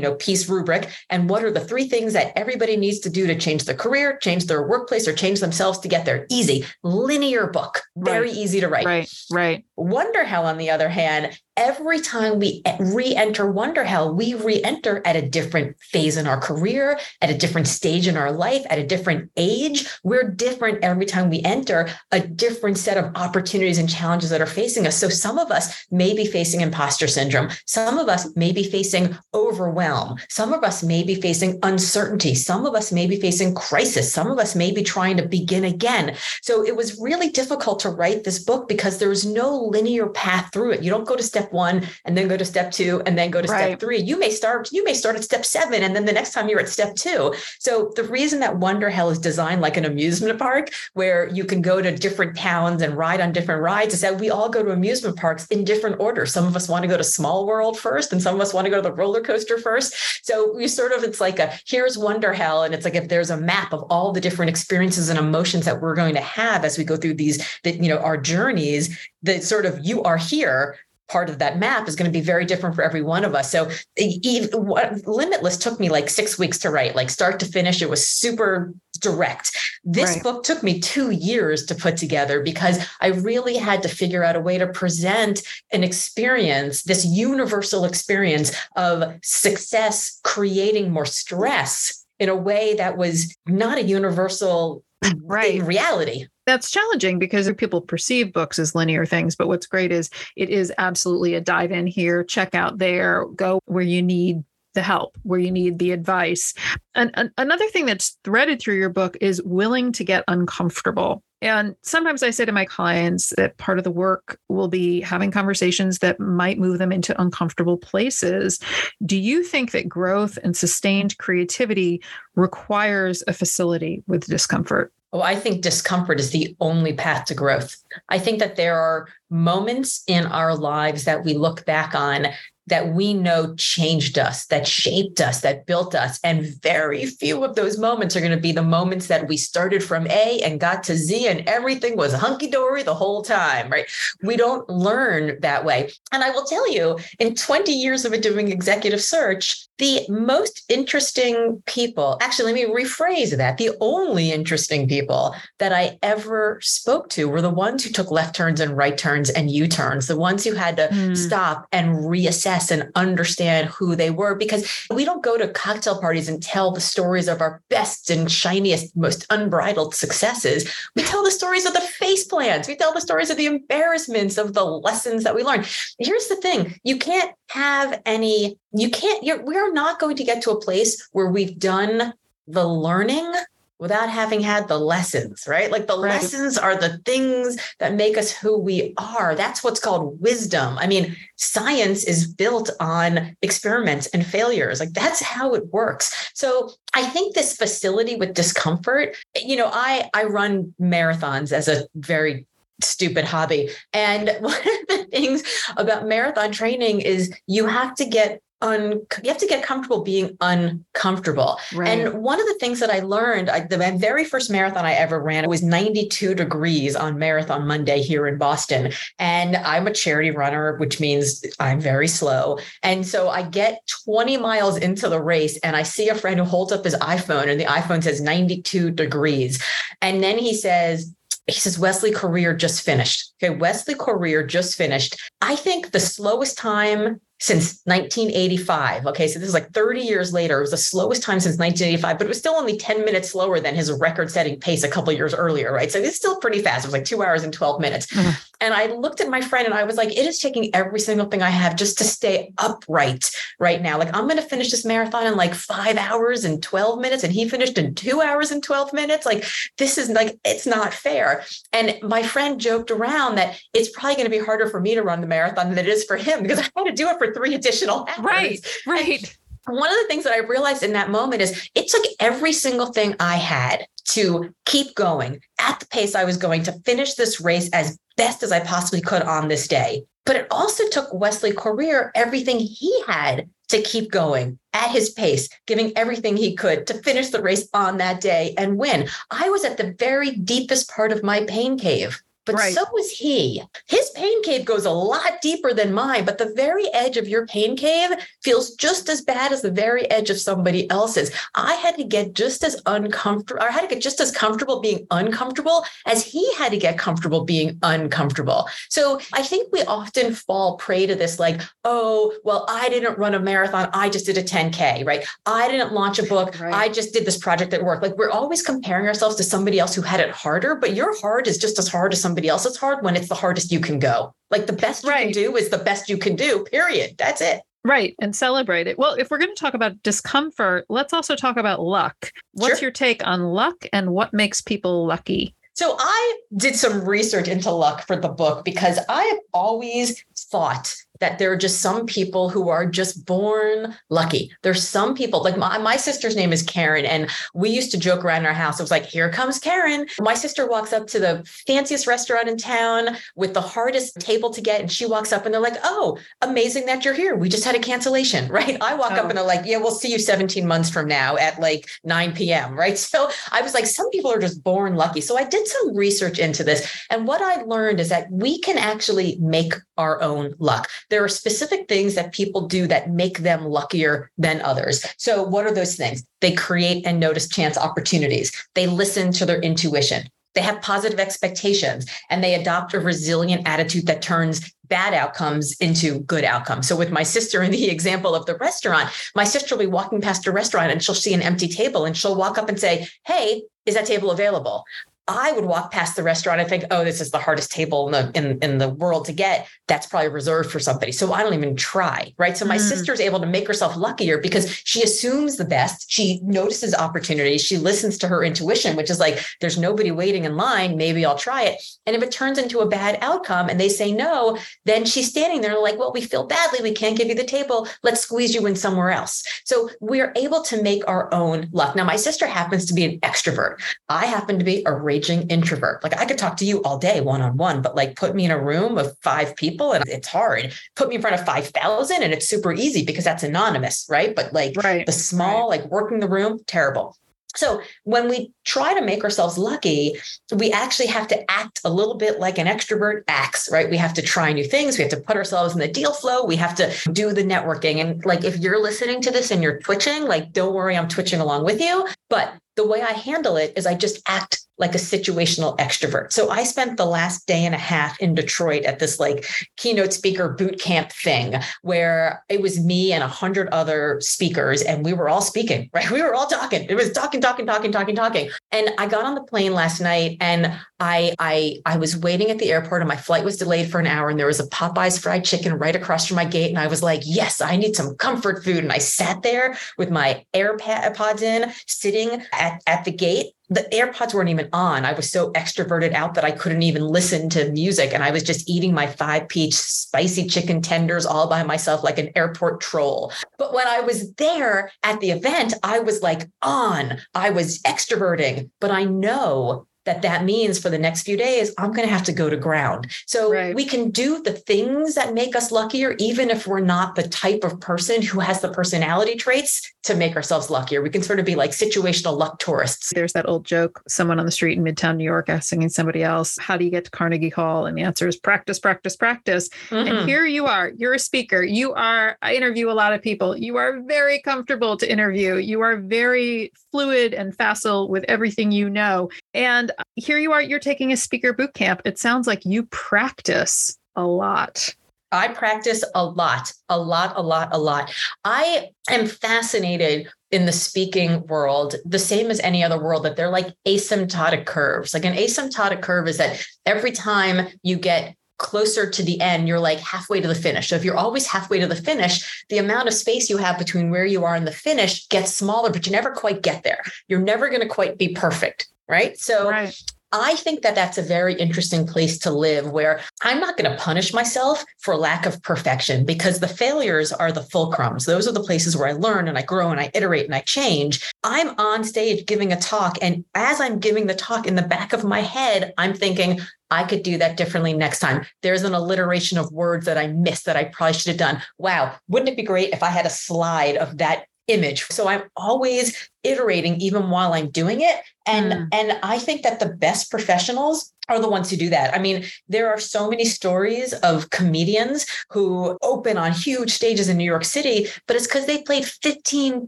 know, 0.00 0.14
piece 0.14 0.48
rubric. 0.48 0.88
And 1.10 1.28
what 1.28 1.42
are 1.42 1.50
the 1.50 1.60
three 1.60 1.88
things 1.88 2.12
that 2.12 2.32
everybody 2.36 2.76
needs 2.76 3.00
to 3.00 3.10
do 3.10 3.26
to 3.26 3.34
change 3.34 3.64
their 3.64 3.74
career, 3.74 4.16
change 4.18 4.46
their 4.46 4.62
workplace, 4.62 4.99
or 5.06 5.12
change 5.12 5.40
themselves 5.40 5.78
to 5.80 5.88
get 5.88 6.04
there? 6.04 6.26
Easy, 6.30 6.64
linear 6.82 7.46
book, 7.46 7.82
very 7.96 8.28
right. 8.28 8.36
easy 8.36 8.60
to 8.60 8.68
write. 8.68 8.86
Right, 8.86 9.10
right. 9.30 9.64
Wonder 9.76 10.24
Hell, 10.24 10.46
on 10.46 10.58
the 10.58 10.70
other 10.70 10.88
hand, 10.88 11.38
every 11.60 12.00
time 12.00 12.38
we 12.38 12.62
re-enter 12.80 13.52
Wonder 13.52 13.84
Hell, 13.84 14.14
we 14.14 14.32
re-enter 14.32 15.02
at 15.04 15.14
a 15.14 15.28
different 15.28 15.78
phase 15.78 16.16
in 16.16 16.26
our 16.26 16.40
career, 16.40 16.98
at 17.20 17.28
a 17.28 17.36
different 17.36 17.68
stage 17.68 18.08
in 18.08 18.16
our 18.16 18.32
life, 18.32 18.64
at 18.70 18.78
a 18.78 18.86
different 18.86 19.30
age. 19.36 19.86
We're 20.02 20.30
different 20.30 20.82
every 20.82 21.04
time 21.04 21.28
we 21.28 21.42
enter 21.42 21.90
a 22.12 22.20
different 22.20 22.78
set 22.78 22.96
of 22.96 23.14
opportunities 23.14 23.76
and 23.76 23.90
challenges 23.90 24.30
that 24.30 24.40
are 24.40 24.46
facing 24.46 24.86
us. 24.86 24.96
So 24.96 25.10
some 25.10 25.38
of 25.38 25.50
us 25.50 25.86
may 25.90 26.14
be 26.14 26.24
facing 26.24 26.62
imposter 26.62 27.06
syndrome. 27.06 27.50
Some 27.66 27.98
of 27.98 28.08
us 28.08 28.34
may 28.34 28.52
be 28.52 28.64
facing 28.64 29.16
overwhelm. 29.34 30.16
Some 30.30 30.54
of 30.54 30.64
us 30.64 30.82
may 30.82 31.02
be 31.02 31.14
facing 31.14 31.58
uncertainty. 31.62 32.34
Some 32.34 32.64
of 32.64 32.74
us 32.74 32.90
may 32.90 33.06
be 33.06 33.20
facing 33.20 33.54
crisis. 33.54 34.10
Some 34.10 34.30
of 34.30 34.38
us 34.38 34.56
may 34.56 34.72
be 34.72 34.82
trying 34.82 35.18
to 35.18 35.28
begin 35.28 35.64
again. 35.64 36.16
So 36.40 36.64
it 36.64 36.74
was 36.74 36.98
really 36.98 37.28
difficult 37.28 37.80
to 37.80 37.90
write 37.90 38.24
this 38.24 38.38
book 38.38 38.66
because 38.66 38.98
there 38.98 39.10
was 39.10 39.26
no 39.26 39.54
linear 39.54 40.08
path 40.08 40.50
through 40.54 40.70
it. 40.70 40.82
You 40.82 40.88
don't 40.88 41.06
go 41.06 41.16
to 41.16 41.22
step 41.22 41.49
one 41.52 41.86
and 42.04 42.16
then 42.16 42.28
go 42.28 42.36
to 42.36 42.44
step 42.44 42.70
two 42.70 43.02
and 43.06 43.16
then 43.16 43.30
go 43.30 43.40
to 43.40 43.48
right. 43.48 43.68
step 43.68 43.80
three. 43.80 44.00
You 44.00 44.18
may 44.18 44.30
start, 44.30 44.70
you 44.72 44.84
may 44.84 44.94
start 44.94 45.16
at 45.16 45.24
step 45.24 45.44
seven 45.44 45.82
and 45.82 45.94
then 45.94 46.04
the 46.04 46.12
next 46.12 46.32
time 46.32 46.48
you're 46.48 46.60
at 46.60 46.68
step 46.68 46.94
two. 46.96 47.34
So 47.58 47.92
the 47.96 48.04
reason 48.04 48.40
that 48.40 48.58
Wonder 48.58 48.90
Hell 48.90 49.10
is 49.10 49.18
designed 49.18 49.60
like 49.60 49.76
an 49.76 49.84
amusement 49.84 50.38
park 50.38 50.70
where 50.94 51.28
you 51.28 51.44
can 51.44 51.62
go 51.62 51.80
to 51.80 51.96
different 51.96 52.36
towns 52.36 52.82
and 52.82 52.96
ride 52.96 53.20
on 53.20 53.32
different 53.32 53.62
rides 53.62 53.94
is 53.94 54.00
that 54.00 54.20
we 54.20 54.30
all 54.30 54.48
go 54.48 54.62
to 54.62 54.70
amusement 54.70 55.16
parks 55.16 55.46
in 55.46 55.64
different 55.64 56.00
order. 56.00 56.26
Some 56.26 56.46
of 56.46 56.56
us 56.56 56.68
want 56.68 56.82
to 56.82 56.88
go 56.88 56.96
to 56.96 57.04
Small 57.04 57.46
World 57.46 57.78
first 57.78 58.12
and 58.12 58.22
some 58.22 58.34
of 58.34 58.40
us 58.40 58.54
want 58.54 58.64
to 58.66 58.70
go 58.70 58.76
to 58.76 58.82
the 58.82 58.92
roller 58.92 59.20
coaster 59.20 59.58
first. 59.58 59.94
So 60.24 60.54
we 60.54 60.68
sort 60.68 60.92
of, 60.92 61.02
it's 61.04 61.20
like 61.20 61.38
a 61.38 61.58
here's 61.66 61.98
Wonder 61.98 62.32
Hell. 62.32 62.62
And 62.62 62.74
it's 62.74 62.84
like 62.84 62.94
if 62.94 63.08
there's 63.08 63.30
a 63.30 63.36
map 63.36 63.72
of 63.72 63.84
all 63.90 64.12
the 64.12 64.20
different 64.20 64.50
experiences 64.50 65.08
and 65.08 65.18
emotions 65.18 65.64
that 65.64 65.80
we're 65.80 65.94
going 65.94 66.14
to 66.14 66.20
have 66.20 66.64
as 66.64 66.78
we 66.78 66.84
go 66.84 66.96
through 66.96 67.14
these, 67.14 67.38
that, 67.64 67.76
you 67.76 67.88
know, 67.88 67.98
our 67.98 68.16
journeys, 68.16 68.98
that 69.22 69.42
sort 69.42 69.66
of 69.66 69.78
you 69.82 70.02
are 70.02 70.16
here 70.16 70.76
part 71.10 71.28
of 71.28 71.38
that 71.40 71.58
map 71.58 71.88
is 71.88 71.96
going 71.96 72.10
to 72.10 72.16
be 72.16 72.24
very 72.24 72.44
different 72.44 72.76
for 72.76 72.82
every 72.82 73.02
one 73.02 73.24
of 73.24 73.34
us. 73.34 73.50
So 73.50 73.68
even, 73.96 74.48
what, 74.64 75.06
Limitless 75.06 75.56
took 75.56 75.80
me 75.80 75.88
like 75.88 76.08
six 76.08 76.38
weeks 76.38 76.58
to 76.58 76.70
write, 76.70 76.94
like 76.94 77.10
start 77.10 77.40
to 77.40 77.46
finish. 77.46 77.82
It 77.82 77.90
was 77.90 78.06
super 78.06 78.72
direct. 79.00 79.56
This 79.82 80.14
right. 80.14 80.22
book 80.22 80.44
took 80.44 80.62
me 80.62 80.78
two 80.78 81.10
years 81.10 81.66
to 81.66 81.74
put 81.74 81.96
together 81.96 82.42
because 82.42 82.86
I 83.00 83.08
really 83.08 83.56
had 83.56 83.82
to 83.82 83.88
figure 83.88 84.22
out 84.22 84.36
a 84.36 84.40
way 84.40 84.58
to 84.58 84.68
present 84.68 85.42
an 85.72 85.82
experience, 85.82 86.84
this 86.84 87.04
universal 87.04 87.84
experience 87.84 88.56
of 88.76 89.18
success 89.22 90.20
creating 90.22 90.92
more 90.92 91.06
stress 91.06 92.04
in 92.18 92.28
a 92.28 92.36
way 92.36 92.74
that 92.74 92.96
was 92.96 93.34
not 93.46 93.78
a 93.78 93.82
universal 93.82 94.84
right. 95.24 95.62
reality 95.62 96.26
that's 96.50 96.70
challenging 96.70 97.18
because 97.18 97.50
people 97.52 97.80
perceive 97.80 98.32
books 98.32 98.58
as 98.58 98.74
linear 98.74 99.06
things. 99.06 99.36
But 99.36 99.48
what's 99.48 99.66
great 99.66 99.92
is 99.92 100.10
it 100.36 100.50
is 100.50 100.72
absolutely 100.78 101.34
a 101.34 101.40
dive 101.40 101.70
in 101.70 101.86
here, 101.86 102.24
check 102.24 102.54
out 102.54 102.78
there, 102.78 103.24
go 103.36 103.60
where 103.66 103.84
you 103.84 104.02
need 104.02 104.42
the 104.74 104.82
help, 104.82 105.16
where 105.22 105.40
you 105.40 105.50
need 105.50 105.78
the 105.78 105.92
advice. 105.92 106.54
And, 106.94 107.10
and 107.14 107.30
another 107.38 107.68
thing 107.68 107.86
that's 107.86 108.18
threaded 108.24 108.60
through 108.60 108.76
your 108.76 108.88
book 108.88 109.16
is 109.20 109.42
willing 109.42 109.92
to 109.92 110.04
get 110.04 110.24
uncomfortable. 110.28 111.22
And 111.42 111.74
sometimes 111.82 112.22
I 112.22 112.30
say 112.30 112.44
to 112.44 112.52
my 112.52 112.66
clients 112.66 113.32
that 113.36 113.56
part 113.56 113.78
of 113.78 113.84
the 113.84 113.90
work 113.90 114.38
will 114.48 114.68
be 114.68 115.00
having 115.00 115.30
conversations 115.30 116.00
that 116.00 116.20
might 116.20 116.58
move 116.58 116.78
them 116.78 116.92
into 116.92 117.20
uncomfortable 117.20 117.78
places. 117.78 118.60
Do 119.06 119.18
you 119.18 119.42
think 119.42 119.70
that 119.70 119.88
growth 119.88 120.38
and 120.44 120.56
sustained 120.56 121.16
creativity 121.18 122.02
requires 122.34 123.22
a 123.26 123.32
facility 123.32 124.02
with 124.06 124.26
discomfort? 124.26 124.92
Oh, 125.12 125.22
I 125.22 125.34
think 125.34 125.62
discomfort 125.62 126.20
is 126.20 126.30
the 126.30 126.56
only 126.60 126.92
path 126.92 127.24
to 127.26 127.34
growth. 127.34 127.76
I 128.08 128.18
think 128.18 128.38
that 128.38 128.56
there 128.56 128.78
are 128.78 129.08
moments 129.28 130.04
in 130.06 130.26
our 130.26 130.54
lives 130.54 131.04
that 131.04 131.24
we 131.24 131.34
look 131.34 131.64
back 131.64 131.94
on 131.94 132.28
that 132.70 132.94
we 132.94 133.12
know 133.12 133.54
changed 133.56 134.18
us, 134.18 134.46
that 134.46 134.66
shaped 134.66 135.20
us, 135.20 135.40
that 135.40 135.66
built 135.66 135.94
us. 135.94 136.20
And 136.22 136.46
very 136.62 137.04
few 137.04 137.44
of 137.44 137.56
those 137.56 137.78
moments 137.78 138.16
are 138.16 138.20
going 138.20 138.30
to 138.30 138.38
be 138.38 138.52
the 138.52 138.62
moments 138.62 139.08
that 139.08 139.28
we 139.28 139.36
started 139.36 139.82
from 139.82 140.06
A 140.06 140.40
and 140.42 140.60
got 140.60 140.84
to 140.84 140.96
Z 140.96 141.26
and 141.26 141.46
everything 141.48 141.96
was 141.96 142.12
hunky 142.12 142.48
dory 142.48 142.82
the 142.84 142.94
whole 142.94 143.22
time, 143.22 143.70
right? 143.70 143.86
We 144.22 144.36
don't 144.36 144.68
learn 144.68 145.38
that 145.40 145.64
way. 145.64 145.90
And 146.12 146.22
I 146.22 146.30
will 146.30 146.44
tell 146.44 146.70
you, 146.72 146.98
in 147.18 147.34
20 147.34 147.72
years 147.72 148.04
of 148.04 148.18
doing 148.20 148.50
executive 148.50 149.00
search, 149.00 149.66
the 149.80 150.04
most 150.10 150.62
interesting 150.68 151.62
people, 151.64 152.18
actually, 152.20 152.52
let 152.52 152.68
me 152.68 152.82
rephrase 152.84 153.34
that. 153.34 153.56
The 153.56 153.70
only 153.80 154.30
interesting 154.30 154.86
people 154.86 155.34
that 155.58 155.72
I 155.72 155.98
ever 156.02 156.60
spoke 156.62 157.08
to 157.10 157.30
were 157.30 157.40
the 157.40 157.48
ones 157.48 157.82
who 157.82 157.90
took 157.90 158.10
left 158.10 158.36
turns 158.36 158.60
and 158.60 158.76
right 158.76 158.96
turns 158.96 159.30
and 159.30 159.50
U 159.50 159.66
turns, 159.66 160.06
the 160.06 160.18
ones 160.18 160.44
who 160.44 160.52
had 160.52 160.76
to 160.76 160.88
mm. 160.88 161.16
stop 161.16 161.66
and 161.72 161.96
reassess 161.96 162.70
and 162.70 162.90
understand 162.94 163.68
who 163.70 163.96
they 163.96 164.10
were 164.10 164.34
because 164.34 164.70
we 164.90 165.06
don't 165.06 165.24
go 165.24 165.38
to 165.38 165.48
cocktail 165.48 165.98
parties 165.98 166.28
and 166.28 166.42
tell 166.42 166.72
the 166.72 166.80
stories 166.80 167.26
of 167.26 167.40
our 167.40 167.62
best 167.70 168.10
and 168.10 168.30
shiniest, 168.30 168.94
most 168.94 169.26
unbridled 169.30 169.94
successes. 169.94 170.70
We 170.94 171.04
tell 171.04 171.24
the 171.24 171.30
stories 171.30 171.64
of 171.64 171.72
the 171.72 171.80
face 171.80 172.24
plants. 172.24 172.68
We 172.68 172.76
tell 172.76 172.92
the 172.92 173.00
stories 173.00 173.30
of 173.30 173.38
the 173.38 173.46
embarrassments 173.46 174.36
of 174.36 174.52
the 174.52 174.64
lessons 174.64 175.24
that 175.24 175.34
we 175.34 175.42
learned. 175.42 175.66
Here's 175.98 176.28
the 176.28 176.36
thing 176.36 176.78
you 176.84 176.98
can't 176.98 177.32
have 177.50 178.00
any, 178.06 178.58
you 178.72 178.90
can't, 178.90 179.24
you're, 179.24 179.42
we're 179.42 179.72
not 179.72 179.98
going 179.98 180.16
to 180.16 180.24
get 180.24 180.42
to 180.42 180.50
a 180.50 180.60
place 180.60 181.08
where 181.12 181.28
we've 181.28 181.58
done 181.58 182.14
the 182.46 182.66
learning 182.66 183.32
without 183.80 184.10
having 184.10 184.42
had 184.42 184.68
the 184.68 184.78
lessons, 184.78 185.46
right? 185.48 185.70
Like 185.70 185.86
the 185.86 185.98
right. 185.98 186.10
lessons 186.12 186.58
are 186.58 186.76
the 186.76 186.98
things 186.98 187.56
that 187.78 187.94
make 187.94 188.18
us 188.18 188.30
who 188.30 188.58
we 188.58 188.92
are. 188.98 189.34
That's 189.34 189.64
what's 189.64 189.80
called 189.80 190.20
wisdom. 190.20 190.76
I 190.78 190.86
mean, 190.86 191.16
science 191.36 192.04
is 192.04 192.30
built 192.30 192.70
on 192.78 193.34
experiments 193.40 194.06
and 194.08 194.24
failures. 194.24 194.80
Like 194.80 194.92
that's 194.92 195.22
how 195.22 195.54
it 195.54 195.72
works. 195.72 196.30
So 196.34 196.72
I 196.92 197.04
think 197.04 197.34
this 197.34 197.56
facility 197.56 198.16
with 198.16 198.34
discomfort, 198.34 199.16
you 199.34 199.56
know, 199.56 199.70
I 199.72 200.10
I 200.12 200.24
run 200.24 200.74
marathons 200.78 201.50
as 201.50 201.66
a 201.66 201.88
very 201.94 202.46
stupid 202.82 203.24
hobby. 203.24 203.70
And 203.94 204.28
one 204.40 204.52
of 204.52 204.86
the 204.88 205.06
things 205.10 205.42
about 205.78 206.06
marathon 206.06 206.52
training 206.52 207.00
is 207.00 207.32
you 207.46 207.66
have 207.66 207.94
to 207.94 208.04
get 208.04 208.42
un 208.62 209.00
you 209.22 209.28
have 209.30 209.38
to 209.38 209.46
get 209.46 209.62
comfortable 209.62 210.02
being 210.02 210.36
uncomfortable. 210.40 211.58
Right. 211.74 211.88
And 211.88 212.22
one 212.22 212.40
of 212.40 212.46
the 212.46 212.56
things 212.60 212.80
that 212.80 212.90
I 212.90 213.00
learned, 213.00 213.50
I, 213.50 213.60
the 213.60 213.78
very 213.98 214.24
first 214.24 214.50
marathon 214.50 214.84
I 214.84 214.92
ever 214.92 215.20
ran, 215.20 215.44
it 215.44 215.50
was 215.50 215.62
92 215.62 216.34
degrees 216.34 216.96
on 216.96 217.18
Marathon 217.18 217.66
Monday 217.66 218.02
here 218.02 218.26
in 218.26 218.38
Boston. 218.38 218.92
And 219.18 219.56
I'm 219.56 219.86
a 219.86 219.92
charity 219.92 220.30
runner, 220.30 220.76
which 220.76 221.00
means 221.00 221.44
I'm 221.58 221.80
very 221.80 222.08
slow. 222.08 222.58
And 222.82 223.06
so 223.06 223.28
I 223.28 223.42
get 223.42 223.80
20 224.04 224.36
miles 224.36 224.76
into 224.76 225.08
the 225.08 225.20
race 225.20 225.58
and 225.58 225.76
I 225.76 225.82
see 225.82 226.08
a 226.08 226.14
friend 226.14 226.38
who 226.38 226.46
holds 226.46 226.72
up 226.72 226.84
his 226.84 226.96
iPhone 226.96 227.48
and 227.48 227.60
the 227.60 227.64
iPhone 227.64 228.02
says 228.02 228.20
92 228.20 228.90
degrees. 228.90 229.62
And 230.02 230.22
then 230.22 230.38
he 230.38 230.54
says, 230.54 231.14
he 231.46 231.58
says 231.58 231.78
Wesley 231.78 232.12
Korir 232.12 232.56
just 232.56 232.82
finished. 232.82 233.32
Okay, 233.42 233.54
Wesley 233.54 233.94
Korir 233.94 234.46
just 234.46 234.76
finished. 234.76 235.16
I 235.40 235.56
think 235.56 235.90
the 235.90 236.00
slowest 236.00 236.56
time 236.58 237.20
since 237.40 237.80
1985. 237.84 239.06
Okay, 239.06 239.26
so 239.26 239.38
this 239.38 239.48
is 239.48 239.54
like 239.54 239.70
30 239.72 240.02
years 240.02 240.32
later. 240.32 240.58
It 240.58 240.62
was 240.62 240.70
the 240.70 240.76
slowest 240.76 241.22
time 241.22 241.40
since 241.40 241.58
1985, 241.58 242.18
but 242.18 242.26
it 242.26 242.28
was 242.28 242.38
still 242.38 242.54
only 242.54 242.76
10 242.76 243.04
minutes 243.04 243.30
slower 243.30 243.58
than 243.58 243.74
his 243.74 243.90
record 243.90 244.30
setting 244.30 244.60
pace 244.60 244.84
a 244.84 244.88
couple 244.88 245.12
years 245.12 245.34
earlier, 245.34 245.72
right? 245.72 245.90
So 245.90 245.98
it's 245.98 246.16
still 246.16 246.36
pretty 246.36 246.60
fast. 246.60 246.84
It 246.84 246.88
was 246.88 246.92
like 246.92 247.06
two 247.06 247.22
hours 247.22 247.42
and 247.42 247.52
12 247.52 247.80
minutes. 247.80 248.06
Mm-hmm. 248.06 248.30
And 248.60 248.74
I 248.74 248.86
looked 248.86 249.20
at 249.20 249.28
my 249.28 249.40
friend 249.40 249.66
and 249.66 249.74
I 249.74 249.84
was 249.84 249.96
like, 249.96 250.10
it 250.10 250.26
is 250.26 250.38
taking 250.38 250.74
every 250.74 251.00
single 251.00 251.26
thing 251.26 251.42
I 251.42 251.50
have 251.50 251.76
just 251.76 251.98
to 251.98 252.04
stay 252.04 252.52
upright 252.58 253.30
right 253.58 253.80
now. 253.80 253.98
Like, 253.98 254.14
I'm 254.14 254.24
going 254.24 254.36
to 254.36 254.42
finish 254.42 254.70
this 254.70 254.84
marathon 254.84 255.26
in 255.26 255.36
like 255.36 255.54
five 255.54 255.96
hours 255.96 256.44
and 256.44 256.62
12 256.62 257.00
minutes. 257.00 257.24
And 257.24 257.32
he 257.32 257.48
finished 257.48 257.78
in 257.78 257.94
two 257.94 258.20
hours 258.20 258.50
and 258.50 258.62
12 258.62 258.92
minutes. 258.92 259.24
Like, 259.24 259.44
this 259.78 259.98
is 259.98 260.10
like, 260.10 260.38
it's 260.44 260.66
not 260.66 260.92
fair. 260.92 261.44
And 261.72 261.96
my 262.02 262.22
friend 262.22 262.60
joked 262.60 262.90
around 262.90 263.36
that 263.36 263.60
it's 263.72 263.90
probably 263.90 264.16
going 264.16 264.30
to 264.30 264.38
be 264.38 264.44
harder 264.44 264.68
for 264.68 264.80
me 264.80 264.94
to 264.94 265.02
run 265.02 265.20
the 265.20 265.26
marathon 265.26 265.70
than 265.70 265.78
it 265.78 265.88
is 265.88 266.04
for 266.04 266.16
him 266.16 266.42
because 266.42 266.58
I 266.58 266.68
had 266.76 266.84
to 266.84 266.92
do 266.92 267.08
it 267.08 267.18
for 267.18 267.32
three 267.32 267.54
additional 267.54 268.06
hours. 268.18 268.18
Right, 268.24 268.80
right. 268.86 269.36
And 269.66 269.76
one 269.76 269.90
of 269.90 269.96
the 269.98 270.06
things 270.08 270.24
that 270.24 270.32
I 270.32 270.38
realized 270.38 270.82
in 270.82 270.94
that 270.94 271.10
moment 271.10 271.42
is 271.42 271.68
it 271.74 271.88
took 271.88 272.04
every 272.18 272.52
single 272.52 272.86
thing 272.86 273.14
I 273.20 273.36
had 273.36 273.86
to 274.10 274.52
keep 274.64 274.94
going 274.94 275.40
at 275.60 275.80
the 275.80 275.86
pace 275.86 276.14
I 276.14 276.24
was 276.24 276.36
going 276.36 276.62
to 276.64 276.80
finish 276.84 277.14
this 277.14 277.40
race 277.40 277.68
as 277.72 277.98
best 278.16 278.42
as 278.42 278.52
I 278.52 278.60
possibly 278.60 279.00
could 279.00 279.22
on 279.22 279.48
this 279.48 279.68
day. 279.68 280.04
But 280.26 280.36
it 280.36 280.46
also 280.50 280.88
took 280.88 281.12
Wesley 281.12 281.52
Korir 281.52 282.10
everything 282.14 282.58
he 282.58 283.02
had 283.06 283.48
to 283.68 283.82
keep 283.82 284.10
going 284.10 284.58
at 284.72 284.90
his 284.90 285.10
pace, 285.10 285.48
giving 285.66 285.96
everything 285.96 286.36
he 286.36 286.54
could 286.54 286.86
to 286.86 286.94
finish 286.94 287.30
the 287.30 287.42
race 287.42 287.68
on 287.72 287.98
that 287.98 288.20
day 288.20 288.54
and 288.58 288.76
win. 288.76 289.08
I 289.30 289.48
was 289.48 289.64
at 289.64 289.76
the 289.76 289.94
very 289.98 290.32
deepest 290.32 290.90
part 290.90 291.12
of 291.12 291.22
my 291.22 291.44
pain 291.44 291.78
cave 291.78 292.20
but 292.50 292.58
right. 292.58 292.74
so 292.74 292.84
was 292.92 293.10
he. 293.10 293.62
His 293.86 294.10
pain 294.10 294.42
cave 294.42 294.64
goes 294.64 294.84
a 294.84 294.90
lot 294.90 295.40
deeper 295.40 295.72
than 295.72 295.92
mine, 295.92 296.24
but 296.24 296.38
the 296.38 296.52
very 296.56 296.92
edge 296.92 297.16
of 297.16 297.28
your 297.28 297.46
pain 297.46 297.76
cave 297.76 298.10
feels 298.42 298.74
just 298.74 299.08
as 299.08 299.22
bad 299.22 299.52
as 299.52 299.62
the 299.62 299.70
very 299.70 300.10
edge 300.10 300.30
of 300.30 300.38
somebody 300.38 300.88
else's. 300.90 301.30
I 301.54 301.74
had 301.74 301.96
to 301.96 302.04
get 302.04 302.34
just 302.34 302.64
as 302.64 302.80
uncomfortable, 302.86 303.62
or 303.62 303.68
I 303.68 303.72
had 303.72 303.82
to 303.82 303.94
get 303.94 304.02
just 304.02 304.20
as 304.20 304.30
comfortable 304.30 304.80
being 304.80 305.06
uncomfortable 305.10 305.84
as 306.06 306.24
he 306.24 306.52
had 306.54 306.72
to 306.72 306.78
get 306.78 306.98
comfortable 306.98 307.44
being 307.44 307.78
uncomfortable. 307.82 308.68
So 308.88 309.20
I 309.32 309.42
think 309.42 309.72
we 309.72 309.82
often 309.82 310.34
fall 310.34 310.76
prey 310.76 311.06
to 311.06 311.14
this 311.14 311.38
like, 311.38 311.60
oh, 311.84 312.34
well, 312.44 312.64
I 312.68 312.88
didn't 312.88 313.18
run 313.18 313.34
a 313.34 313.40
marathon. 313.40 313.88
I 313.92 314.08
just 314.08 314.26
did 314.26 314.38
a 314.38 314.42
10K, 314.42 315.06
right? 315.06 315.26
I 315.46 315.70
didn't 315.70 315.92
launch 315.92 316.18
a 316.18 316.24
book. 316.24 316.40
Right. 316.60 316.74
I 316.74 316.88
just 316.88 317.14
did 317.14 317.24
this 317.24 317.38
project 317.38 317.72
at 317.72 317.82
work. 317.82 318.02
Like 318.02 318.16
we're 318.16 318.30
always 318.30 318.60
comparing 318.60 319.06
ourselves 319.06 319.36
to 319.36 319.44
somebody 319.44 319.78
else 319.78 319.94
who 319.94 320.02
had 320.02 320.20
it 320.20 320.30
harder, 320.30 320.74
but 320.74 320.94
your 320.94 321.18
hard 321.20 321.46
is 321.46 321.58
just 321.58 321.78
as 321.78 321.88
hard 321.88 322.12
as 322.12 322.20
somebody 322.20 322.39
somebody 322.40 322.48
else 322.48 322.64
it's 322.64 322.78
hard 322.78 323.04
when 323.04 323.16
it's 323.16 323.28
the 323.28 323.34
hardest 323.34 323.70
you 323.70 323.80
can 323.80 323.98
go. 323.98 324.34
Like 324.50 324.66
the 324.66 324.72
best 324.72 325.04
you 325.04 325.10
right. 325.10 325.24
can 325.24 325.32
do 325.32 325.56
is 325.56 325.68
the 325.68 325.78
best 325.78 326.08
you 326.08 326.16
can 326.16 326.36
do, 326.36 326.64
period. 326.70 327.16
That's 327.18 327.42
it. 327.42 327.60
Right. 327.84 328.14
And 328.20 328.34
celebrate 328.34 328.86
it. 328.86 328.98
Well, 328.98 329.14
if 329.14 329.30
we're 329.30 329.38
going 329.38 329.54
to 329.54 329.60
talk 329.60 329.74
about 329.74 330.02
discomfort, 330.02 330.86
let's 330.88 331.12
also 331.12 331.36
talk 331.36 331.56
about 331.56 331.80
luck. 331.80 332.32
What's 332.52 332.78
sure. 332.78 332.86
your 332.86 332.90
take 332.92 333.26
on 333.26 333.42
luck 333.42 333.86
and 333.92 334.12
what 334.12 334.32
makes 334.32 334.60
people 334.62 335.06
lucky? 335.06 335.54
So 335.74 335.96
I 335.98 336.40
did 336.56 336.76
some 336.76 337.04
research 337.06 337.48
into 337.48 337.70
luck 337.70 338.06
for 338.06 338.16
the 338.16 338.28
book 338.28 338.64
because 338.64 338.98
I 339.08 339.22
have 339.24 339.38
always 339.52 340.22
thought 340.36 340.94
that 341.20 341.38
there 341.38 341.52
are 341.52 341.56
just 341.56 341.80
some 341.80 342.06
people 342.06 342.48
who 342.48 342.68
are 342.68 342.86
just 342.86 343.24
born 343.26 343.94
lucky. 344.08 344.50
There's 344.62 344.86
some 344.86 345.14
people, 345.14 345.42
like 345.42 345.56
my, 345.56 345.78
my 345.78 345.96
sister's 345.96 346.34
name 346.34 346.52
is 346.52 346.62
Karen, 346.62 347.04
and 347.04 347.30
we 347.54 347.70
used 347.70 347.90
to 347.92 347.98
joke 347.98 348.24
around 348.24 348.46
our 348.46 348.54
house. 348.54 348.80
It 348.80 348.82
was 348.82 348.90
like, 348.90 349.04
here 349.04 349.30
comes 349.30 349.58
Karen. 349.58 350.06
My 350.20 350.34
sister 350.34 350.66
walks 350.66 350.92
up 350.92 351.06
to 351.08 351.18
the 351.18 351.44
fanciest 351.66 352.06
restaurant 352.06 352.48
in 352.48 352.56
town 352.56 353.16
with 353.36 353.54
the 353.54 353.60
hardest 353.60 354.18
table 354.18 354.50
to 354.50 354.60
get, 354.60 354.80
and 354.80 354.90
she 354.90 355.06
walks 355.06 355.32
up 355.32 355.44
and 355.44 355.54
they're 355.54 355.60
like, 355.60 355.78
oh, 355.84 356.18
amazing 356.40 356.86
that 356.86 357.04
you're 357.04 357.14
here. 357.14 357.36
We 357.36 357.48
just 357.48 357.64
had 357.64 357.74
a 357.74 357.80
cancellation, 357.80 358.48
right? 358.52 358.78
I 358.80 358.94
walk 358.94 359.12
oh. 359.12 359.16
up 359.16 359.28
and 359.28 359.36
they're 359.36 359.44
like, 359.44 359.66
yeah, 359.66 359.78
we'll 359.78 359.90
see 359.90 360.10
you 360.10 360.18
17 360.18 360.66
months 360.66 360.90
from 360.90 361.06
now 361.06 361.36
at 361.36 361.60
like 361.60 361.88
9 362.04 362.34
p.m., 362.34 362.78
right? 362.78 362.98
So 363.10 363.28
I 363.50 363.60
was 363.62 363.74
like, 363.74 363.86
some 363.86 364.08
people 364.10 364.30
are 364.30 364.38
just 364.38 364.62
born 364.62 364.94
lucky. 364.94 365.20
So 365.20 365.36
I 365.36 365.42
did 365.42 365.66
some 365.66 365.96
research 365.96 366.38
into 366.38 366.62
this. 366.62 367.04
And 367.10 367.26
what 367.26 367.42
I 367.42 367.62
learned 367.62 367.98
is 367.98 368.08
that 368.10 368.30
we 368.30 368.60
can 368.60 368.78
actually 368.78 369.36
make 369.40 369.74
our 369.98 370.22
own 370.22 370.54
luck 370.58 370.88
there 371.10 371.22
are 371.24 371.28
specific 371.28 371.88
things 371.88 372.14
that 372.14 372.32
people 372.32 372.66
do 372.66 372.86
that 372.86 373.10
make 373.10 373.38
them 373.38 373.66
luckier 373.66 374.30
than 374.38 374.62
others. 374.62 375.04
So, 375.18 375.42
what 375.42 375.66
are 375.66 375.74
those 375.74 375.96
things? 375.96 376.24
They 376.40 376.52
create 376.52 377.04
and 377.06 377.20
notice 377.20 377.48
chance 377.48 377.76
opportunities, 377.76 378.52
they 378.74 378.86
listen 378.86 379.32
to 379.32 379.46
their 379.46 379.60
intuition. 379.60 380.28
They 380.54 380.62
have 380.62 380.82
positive 380.82 381.20
expectations 381.20 382.06
and 382.28 382.42
they 382.42 382.54
adopt 382.54 382.92
a 382.92 382.98
resilient 382.98 383.68
attitude 383.68 384.06
that 384.06 384.20
turns 384.20 384.72
bad 384.88 385.14
outcomes 385.14 385.76
into 385.78 386.20
good 386.20 386.42
outcomes. 386.42 386.88
So, 386.88 386.96
with 386.96 387.10
my 387.10 387.22
sister 387.22 387.62
in 387.62 387.70
the 387.70 387.90
example 387.90 388.34
of 388.34 388.46
the 388.46 388.56
restaurant, 388.56 389.10
my 389.34 389.44
sister 389.44 389.74
will 389.74 389.84
be 389.84 389.86
walking 389.86 390.20
past 390.20 390.46
a 390.46 390.52
restaurant 390.52 390.92
and 390.92 391.02
she'll 391.02 391.14
see 391.14 391.34
an 391.34 391.42
empty 391.42 391.68
table 391.68 392.04
and 392.04 392.16
she'll 392.16 392.36
walk 392.36 392.58
up 392.58 392.68
and 392.68 392.78
say, 392.78 393.08
Hey, 393.26 393.62
is 393.86 393.94
that 393.94 394.06
table 394.06 394.30
available? 394.30 394.84
I 395.30 395.52
would 395.52 395.64
walk 395.64 395.92
past 395.92 396.16
the 396.16 396.22
restaurant 396.22 396.60
and 396.60 396.68
think, 396.68 396.84
oh, 396.90 397.04
this 397.04 397.20
is 397.20 397.30
the 397.30 397.38
hardest 397.38 397.70
table 397.70 398.06
in 398.06 398.12
the 398.12 398.30
in, 398.34 398.58
in 398.58 398.78
the 398.78 398.88
world 398.88 399.24
to 399.26 399.32
get. 399.32 399.68
That's 399.88 400.06
probably 400.06 400.28
reserved 400.28 400.70
for 400.70 400.80
somebody. 400.80 401.12
So 401.12 401.32
I 401.32 401.42
don't 401.42 401.54
even 401.54 401.76
try. 401.76 402.32
Right. 402.38 402.56
So 402.56 402.64
my 402.64 402.76
mm. 402.76 402.80
sister 402.80 403.12
is 403.12 403.20
able 403.20 403.40
to 403.40 403.46
make 403.46 403.66
herself 403.66 403.96
luckier 403.96 404.38
because 404.38 404.70
she 404.84 405.02
assumes 405.02 405.56
the 405.56 405.64
best. 405.64 406.06
She 406.10 406.40
notices 406.42 406.94
opportunities. 406.94 407.62
She 407.62 407.78
listens 407.78 408.18
to 408.18 408.28
her 408.28 408.44
intuition, 408.44 408.96
which 408.96 409.10
is 409.10 409.20
like, 409.20 409.38
there's 409.60 409.78
nobody 409.78 410.10
waiting 410.10 410.44
in 410.44 410.56
line. 410.56 410.96
Maybe 410.96 411.24
I'll 411.24 411.38
try 411.38 411.62
it. 411.64 411.82
And 412.06 412.16
if 412.16 412.22
it 412.22 412.30
turns 412.30 412.58
into 412.58 412.80
a 412.80 412.88
bad 412.88 413.18
outcome 413.20 413.68
and 413.68 413.78
they 413.78 413.88
say 413.88 414.12
no, 414.12 414.58
then 414.84 415.04
she's 415.04 415.28
standing 415.28 415.60
there 415.60 415.80
like, 415.80 415.98
well, 415.98 416.12
we 416.12 416.20
feel 416.20 416.46
badly. 416.46 416.82
We 416.82 416.92
can't 416.92 417.16
give 417.16 417.28
you 417.28 417.34
the 417.34 417.44
table. 417.44 417.88
Let's 418.02 418.20
squeeze 418.20 418.54
you 418.54 418.66
in 418.66 418.76
somewhere 418.76 419.10
else. 419.10 419.44
So 419.64 419.90
we're 420.00 420.32
able 420.36 420.62
to 420.62 420.82
make 420.82 421.06
our 421.08 421.32
own 421.32 421.68
luck. 421.72 421.94
Now, 421.96 422.04
my 422.04 422.16
sister 422.16 422.46
happens 422.46 422.86
to 422.86 422.94
be 422.94 423.04
an 423.04 423.20
extrovert. 423.20 423.80
I 424.08 424.26
happen 424.26 424.58
to 424.58 424.64
be 424.64 424.82
a 424.86 424.92
raging 425.20 425.48
introvert. 425.48 426.02
Like 426.02 426.18
I 426.18 426.24
could 426.24 426.38
talk 426.38 426.56
to 426.58 426.64
you 426.64 426.82
all 426.82 426.98
day 426.98 427.20
one 427.20 427.42
on 427.42 427.56
one, 427.56 427.82
but 427.82 427.94
like 427.94 428.16
put 428.16 428.34
me 428.34 428.44
in 428.46 428.50
a 428.50 428.58
room 428.58 428.96
of 428.96 429.16
five 429.22 429.54
people 429.56 429.92
and 429.92 430.04
it's 430.08 430.28
hard. 430.28 430.72
Put 430.96 431.08
me 431.08 431.16
in 431.16 431.20
front 431.20 431.38
of 431.38 431.44
5,000 431.44 432.22
and 432.22 432.32
it's 432.32 432.48
super 432.48 432.72
easy 432.72 433.04
because 433.04 433.24
that's 433.24 433.42
anonymous, 433.42 434.06
right? 434.08 434.34
But 434.34 434.52
like 434.52 434.76
right. 434.82 435.04
the 435.04 435.12
small, 435.12 435.68
right. 435.68 435.80
like 435.80 435.90
working 435.90 436.20
the 436.20 436.28
room, 436.28 436.60
terrible. 436.66 437.16
So 437.56 437.82
when 438.04 438.28
we 438.28 438.52
try 438.64 438.94
to 438.94 439.04
make 439.04 439.24
ourselves 439.24 439.58
lucky, 439.58 440.14
we 440.54 440.70
actually 440.70 441.08
have 441.08 441.26
to 441.28 441.50
act 441.50 441.80
a 441.84 441.90
little 441.90 442.14
bit 442.14 442.38
like 442.38 442.58
an 442.58 442.68
extrovert 442.68 443.22
acts, 443.26 443.68
right? 443.72 443.90
We 443.90 443.96
have 443.96 444.14
to 444.14 444.22
try 444.22 444.52
new 444.52 444.62
things. 444.62 444.96
We 444.96 445.02
have 445.02 445.10
to 445.10 445.20
put 445.20 445.36
ourselves 445.36 445.74
in 445.74 445.80
the 445.80 445.88
deal 445.88 446.12
flow. 446.12 446.44
We 446.44 446.54
have 446.56 446.76
to 446.76 446.94
do 447.12 447.32
the 447.32 447.42
networking. 447.42 448.00
And 448.00 448.24
like 448.24 448.44
if 448.44 448.58
you're 448.58 448.80
listening 448.80 449.20
to 449.22 449.32
this 449.32 449.50
and 449.50 449.64
you're 449.64 449.80
twitching, 449.80 450.26
like 450.26 450.52
don't 450.52 450.74
worry, 450.74 450.96
I'm 450.96 451.08
twitching 451.08 451.40
along 451.40 451.64
with 451.64 451.80
you. 451.80 452.06
But 452.28 452.54
the 452.76 452.86
way 452.86 453.02
I 453.02 453.12
handle 453.12 453.56
it 453.56 453.72
is 453.76 453.86
I 453.86 453.94
just 453.94 454.22
act 454.26 454.60
like 454.80 454.94
a 454.94 454.98
situational 454.98 455.76
extrovert. 455.78 456.32
So 456.32 456.48
I 456.48 456.64
spent 456.64 456.96
the 456.96 457.04
last 457.04 457.46
day 457.46 457.66
and 457.66 457.74
a 457.74 457.78
half 457.78 458.18
in 458.18 458.34
Detroit 458.34 458.84
at 458.84 458.98
this 458.98 459.20
like 459.20 459.46
keynote 459.76 460.14
speaker 460.14 460.48
boot 460.48 460.80
camp 460.80 461.12
thing 461.12 461.56
where 461.82 462.42
it 462.48 462.62
was 462.62 462.80
me 462.80 463.12
and 463.12 463.22
a 463.22 463.28
hundred 463.28 463.68
other 463.68 464.18
speakers 464.20 464.80
and 464.80 465.04
we 465.04 465.12
were 465.12 465.28
all 465.28 465.42
speaking, 465.42 465.90
right? 465.94 466.10
We 466.10 466.22
were 466.22 466.34
all 466.34 466.46
talking. 466.46 466.86
It 466.88 466.94
was 466.94 467.12
talking, 467.12 467.42
talking, 467.42 467.66
talking, 467.66 467.92
talking, 467.92 468.16
talking. 468.16 468.48
And 468.72 468.90
I 468.96 469.06
got 469.06 469.26
on 469.26 469.34
the 469.34 469.42
plane 469.42 469.74
last 469.74 470.00
night 470.00 470.38
and 470.40 470.72
I 470.98 471.34
I 471.38 471.76
I 471.84 471.98
was 471.98 472.16
waiting 472.16 472.50
at 472.50 472.58
the 472.58 472.72
airport 472.72 473.02
and 473.02 473.08
my 473.08 473.16
flight 473.16 473.44
was 473.44 473.58
delayed 473.58 473.90
for 473.90 474.00
an 474.00 474.06
hour 474.06 474.30
and 474.30 474.38
there 474.38 474.46
was 474.46 474.60
a 474.60 474.66
Popeyes 474.66 475.20
fried 475.20 475.44
chicken 475.44 475.74
right 475.74 475.96
across 475.96 476.26
from 476.26 476.36
my 476.36 476.44
gate 476.46 476.70
and 476.70 476.78
I 476.78 476.86
was 476.86 477.02
like, 477.02 477.22
"Yes, 477.24 477.60
I 477.60 477.76
need 477.76 477.96
some 477.96 478.16
comfort 478.16 478.64
food." 478.64 478.78
And 478.78 478.92
I 478.92 478.98
sat 478.98 479.42
there 479.42 479.78
with 479.98 480.10
my 480.10 480.44
AirPods 480.54 481.42
in, 481.42 481.72
sitting 481.86 482.42
at 482.60 482.82
at 482.86 483.04
the 483.04 483.12
gate 483.12 483.54
the 483.70 483.86
AirPods 483.92 484.34
weren't 484.34 484.48
even 484.48 484.68
on. 484.72 485.04
I 485.04 485.12
was 485.12 485.30
so 485.30 485.52
extroverted 485.52 486.12
out 486.12 486.34
that 486.34 486.44
I 486.44 486.50
couldn't 486.50 486.82
even 486.82 487.02
listen 487.02 487.48
to 487.50 487.70
music. 487.70 488.12
And 488.12 488.22
I 488.24 488.32
was 488.32 488.42
just 488.42 488.68
eating 488.68 488.92
my 488.92 489.06
five 489.06 489.48
peach 489.48 489.74
spicy 489.74 490.48
chicken 490.48 490.82
tenders 490.82 491.24
all 491.24 491.48
by 491.48 491.62
myself, 491.62 492.02
like 492.02 492.18
an 492.18 492.30
airport 492.34 492.80
troll. 492.80 493.32
But 493.58 493.72
when 493.72 493.86
I 493.86 494.00
was 494.00 494.32
there 494.34 494.90
at 495.04 495.20
the 495.20 495.30
event, 495.30 495.74
I 495.84 496.00
was 496.00 496.20
like 496.20 496.50
on, 496.62 497.18
I 497.36 497.50
was 497.50 497.78
extroverting. 497.82 498.70
But 498.80 498.90
I 498.90 499.04
know 499.04 499.86
that 500.04 500.22
that 500.22 500.44
means 500.44 500.78
for 500.78 500.90
the 500.90 500.98
next 500.98 501.22
few 501.22 501.36
days 501.36 501.72
i'm 501.78 501.92
going 501.92 502.06
to 502.06 502.12
have 502.12 502.24
to 502.24 502.32
go 502.32 502.50
to 502.50 502.56
ground. 502.56 503.08
So 503.26 503.52
right. 503.52 503.74
we 503.74 503.84
can 503.84 504.10
do 504.10 504.42
the 504.42 504.52
things 504.52 505.14
that 505.14 505.34
make 505.34 505.56
us 505.56 505.72
luckier 505.72 506.14
even 506.18 506.50
if 506.50 506.66
we're 506.66 506.80
not 506.80 507.14
the 507.14 507.26
type 507.26 507.64
of 507.64 507.80
person 507.80 508.22
who 508.22 508.40
has 508.40 508.60
the 508.60 508.70
personality 508.70 509.34
traits 509.36 509.90
to 510.04 510.14
make 510.14 510.36
ourselves 510.36 510.70
luckier. 510.70 511.02
We 511.02 511.10
can 511.10 511.22
sort 511.22 511.38
of 511.38 511.44
be 511.44 511.54
like 511.54 511.70
situational 511.70 512.36
luck 512.36 512.58
tourists. 512.58 513.12
There's 513.14 513.32
that 513.32 513.48
old 513.48 513.64
joke 513.64 514.02
someone 514.08 514.38
on 514.38 514.46
the 514.46 514.52
street 514.52 514.78
in 514.78 514.84
midtown 514.84 515.16
new 515.16 515.24
york 515.24 515.48
asking 515.48 515.88
somebody 515.88 516.22
else 516.22 516.58
how 516.58 516.76
do 516.76 516.84
you 516.84 516.90
get 516.90 517.04
to 517.06 517.10
carnegie 517.10 517.48
hall? 517.48 517.86
And 517.86 517.96
the 517.96 518.02
answer 518.02 518.28
is 518.28 518.36
practice 518.36 518.78
practice 518.78 519.16
practice. 519.16 519.68
Mm-hmm. 519.90 520.08
and 520.08 520.28
here 520.28 520.46
you 520.46 520.66
are 520.66 520.92
you're 520.96 521.14
a 521.14 521.18
speaker 521.18 521.62
you 521.62 521.92
are 521.94 522.36
i 522.42 522.54
interview 522.54 522.90
a 522.90 522.92
lot 522.92 523.12
of 523.12 523.22
people 523.22 523.56
you 523.56 523.76
are 523.76 524.00
very 524.00 524.40
comfortable 524.40 524.96
to 524.96 525.10
interview 525.10 525.56
you 525.56 525.80
are 525.80 525.96
very 525.96 526.72
fluid 526.90 527.34
and 527.34 527.56
facile 527.56 528.08
with 528.08 528.24
everything 528.28 528.72
you 528.72 528.90
know. 528.90 529.30
And 529.54 529.89
Uh, 529.98 530.02
here 530.16 530.38
you 530.38 530.52
are, 530.52 530.62
you're 530.62 530.78
taking 530.78 531.12
a 531.12 531.16
speaker 531.16 531.52
boot 531.52 531.74
camp. 531.74 532.02
It 532.04 532.18
sounds 532.18 532.46
like 532.46 532.64
you 532.64 532.84
practice 532.84 533.98
a 534.16 534.24
lot. 534.24 534.94
I 535.32 535.48
practice 535.48 536.02
a 536.14 536.24
lot, 536.24 536.72
a 536.88 536.98
lot, 536.98 537.34
a 537.36 537.42
lot, 537.42 537.68
a 537.72 537.78
lot. 537.78 538.12
I 538.44 538.88
am 539.08 539.26
fascinated 539.26 540.28
in 540.50 540.66
the 540.66 540.72
speaking 540.72 541.46
world, 541.46 541.94
the 542.04 542.18
same 542.18 542.50
as 542.50 542.58
any 542.60 542.82
other 542.82 543.00
world, 543.00 543.24
that 543.24 543.36
they're 543.36 543.50
like 543.50 543.72
asymptotic 543.86 544.66
curves. 544.66 545.14
Like 545.14 545.24
an 545.24 545.36
asymptotic 545.36 546.02
curve 546.02 546.26
is 546.26 546.38
that 546.38 546.64
every 546.84 547.12
time 547.12 547.68
you 547.84 547.96
get 547.96 548.34
closer 548.58 549.08
to 549.08 549.22
the 549.22 549.40
end, 549.40 549.66
you're 549.68 549.80
like 549.80 549.98
halfway 550.00 550.40
to 550.40 550.48
the 550.48 550.54
finish. 550.54 550.88
So 550.88 550.96
if 550.96 551.04
you're 551.04 551.16
always 551.16 551.46
halfway 551.46 551.78
to 551.78 551.86
the 551.86 551.96
finish, 551.96 552.64
the 552.68 552.78
amount 552.78 553.08
of 553.08 553.14
space 553.14 553.48
you 553.48 553.56
have 553.56 553.78
between 553.78 554.10
where 554.10 554.26
you 554.26 554.44
are 554.44 554.54
and 554.54 554.66
the 554.66 554.72
finish 554.72 555.28
gets 555.28 555.54
smaller, 555.54 555.90
but 555.90 556.06
you 556.06 556.12
never 556.12 556.30
quite 556.32 556.62
get 556.62 556.82
there. 556.82 557.02
You're 557.28 557.40
never 557.40 557.68
going 557.68 557.80
to 557.80 557.88
quite 557.88 558.18
be 558.18 558.34
perfect. 558.34 558.88
Right. 559.10 559.38
So 559.38 559.68
right. 559.68 559.94
I 560.32 560.54
think 560.54 560.82
that 560.82 560.94
that's 560.94 561.18
a 561.18 561.22
very 561.22 561.54
interesting 561.54 562.06
place 562.06 562.38
to 562.38 562.52
live 562.52 562.92
where 562.92 563.20
I'm 563.42 563.58
not 563.58 563.76
going 563.76 563.90
to 563.90 564.00
punish 564.00 564.32
myself 564.32 564.84
for 565.00 565.16
lack 565.16 565.44
of 565.44 565.60
perfection 565.62 566.24
because 566.24 566.60
the 566.60 566.68
failures 566.68 567.32
are 567.32 567.50
the 567.50 567.62
fulcrums. 567.62 568.26
Those 568.26 568.46
are 568.46 568.52
the 568.52 568.62
places 568.62 568.96
where 568.96 569.08
I 569.08 569.12
learn 569.12 569.48
and 569.48 569.58
I 569.58 569.62
grow 569.62 569.90
and 569.90 569.98
I 569.98 570.10
iterate 570.14 570.46
and 570.46 570.54
I 570.54 570.60
change. 570.60 571.28
I'm 571.42 571.70
on 571.80 572.04
stage 572.04 572.46
giving 572.46 572.72
a 572.72 572.80
talk. 572.80 573.18
And 573.20 573.44
as 573.56 573.80
I'm 573.80 573.98
giving 573.98 574.28
the 574.28 574.34
talk 574.34 574.68
in 574.68 574.76
the 574.76 574.82
back 574.82 575.12
of 575.12 575.24
my 575.24 575.40
head, 575.40 575.92
I'm 575.98 576.14
thinking, 576.14 576.60
I 576.92 577.02
could 577.04 577.24
do 577.24 577.36
that 577.38 577.56
differently 577.56 577.92
next 577.92 578.20
time. 578.20 578.46
There's 578.62 578.84
an 578.84 578.94
alliteration 578.94 579.58
of 579.58 579.72
words 579.72 580.06
that 580.06 580.18
I 580.18 580.28
missed 580.28 580.64
that 580.66 580.76
I 580.76 580.84
probably 580.84 581.14
should 581.14 581.30
have 581.30 581.38
done. 581.38 581.62
Wow, 581.78 582.14
wouldn't 582.28 582.50
it 582.50 582.56
be 582.56 582.62
great 582.62 582.92
if 582.92 583.02
I 583.02 583.08
had 583.08 583.26
a 583.26 583.30
slide 583.30 583.96
of 583.96 584.18
that 584.18 584.44
image? 584.68 585.04
So 585.06 585.28
I'm 585.28 585.42
always 585.56 586.30
iterating 586.42 587.00
even 587.00 587.30
while 587.30 587.52
I'm 587.52 587.70
doing 587.70 588.00
it. 588.00 588.16
And 588.50 588.72
mm. 588.72 588.88
and 588.92 589.18
I 589.22 589.38
think 589.38 589.62
that 589.62 589.80
the 589.80 589.88
best 589.88 590.30
professionals 590.30 591.12
are 591.30 591.40
the 591.40 591.48
ones 591.48 591.70
who 591.70 591.76
do 591.76 591.88
that. 591.90 592.12
I 592.14 592.18
mean, 592.18 592.44
there 592.68 592.88
are 592.88 592.98
so 592.98 593.30
many 593.30 593.44
stories 593.44 594.12
of 594.14 594.50
comedians 594.50 595.26
who 595.48 595.96
open 596.02 596.36
on 596.36 596.50
huge 596.52 596.90
stages 596.90 597.28
in 597.28 597.36
New 597.36 597.44
York 597.44 597.64
City, 597.64 598.08
but 598.26 598.34
it's 598.36 598.48
because 598.48 598.66
they 598.66 598.82
played 598.82 599.04
15 599.04 599.86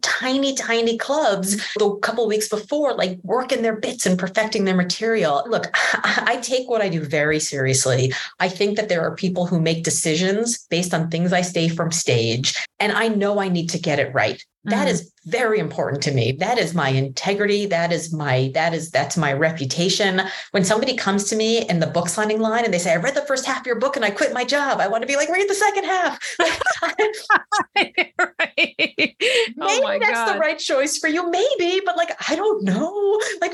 tiny, 0.00 0.54
tiny 0.54 0.96
clubs 0.96 1.60
a 1.80 1.96
couple 1.96 2.28
weeks 2.28 2.48
before, 2.48 2.94
like 2.94 3.18
working 3.24 3.62
their 3.62 3.76
bits 3.76 4.06
and 4.06 4.18
perfecting 4.18 4.64
their 4.64 4.76
material. 4.76 5.44
Look, 5.48 5.66
I 5.74 6.38
take 6.42 6.70
what 6.70 6.80
I 6.80 6.88
do 6.88 7.00
very 7.00 7.40
seriously. 7.40 8.12
I 8.38 8.48
think 8.48 8.76
that 8.76 8.88
there 8.88 9.02
are 9.02 9.16
people 9.16 9.46
who 9.46 9.60
make 9.60 9.82
decisions 9.82 10.64
based 10.70 10.94
on 10.94 11.10
things 11.10 11.32
I 11.32 11.42
say 11.42 11.68
from 11.68 11.90
stage, 11.90 12.54
and 12.78 12.92
I 12.92 13.08
know 13.08 13.40
I 13.40 13.48
need 13.48 13.68
to 13.70 13.80
get 13.80 13.98
it 13.98 14.14
right. 14.14 14.42
That 14.64 14.86
mm. 14.86 14.92
is 14.92 15.11
very 15.24 15.58
important 15.58 16.02
to 16.04 16.12
me. 16.12 16.32
That 16.32 16.58
is 16.58 16.74
my 16.74 16.88
integrity. 16.88 17.66
That 17.66 17.92
is 17.92 18.12
my, 18.12 18.50
that 18.54 18.74
is, 18.74 18.90
that's 18.90 19.16
my 19.16 19.32
reputation. 19.32 20.22
When 20.50 20.64
somebody 20.64 20.96
comes 20.96 21.24
to 21.24 21.36
me 21.36 21.68
in 21.68 21.80
the 21.80 21.86
book 21.86 22.08
signing 22.08 22.40
line 22.40 22.64
and 22.64 22.74
they 22.74 22.78
say, 22.78 22.92
I 22.92 22.96
read 22.96 23.14
the 23.14 23.22
first 23.22 23.46
half 23.46 23.60
of 23.60 23.66
your 23.66 23.78
book 23.78 23.96
and 23.96 24.04
I 24.04 24.10
quit 24.10 24.32
my 24.32 24.44
job. 24.44 24.80
I 24.80 24.88
want 24.88 25.02
to 25.02 25.06
be 25.06 25.16
like, 25.16 25.28
read 25.28 25.48
the 25.48 25.54
second 25.54 25.84
half. 25.84 26.18
right. 28.18 29.16
Oh 29.60 29.80
maybe 29.88 30.04
that's 30.04 30.12
God. 30.12 30.34
the 30.34 30.38
right 30.38 30.58
choice 30.58 30.98
for 30.98 31.08
you. 31.08 31.30
Maybe, 31.30 31.80
but 31.84 31.96
like, 31.96 32.10
I 32.30 32.36
don't 32.36 32.64
know. 32.64 33.20
Like, 33.40 33.52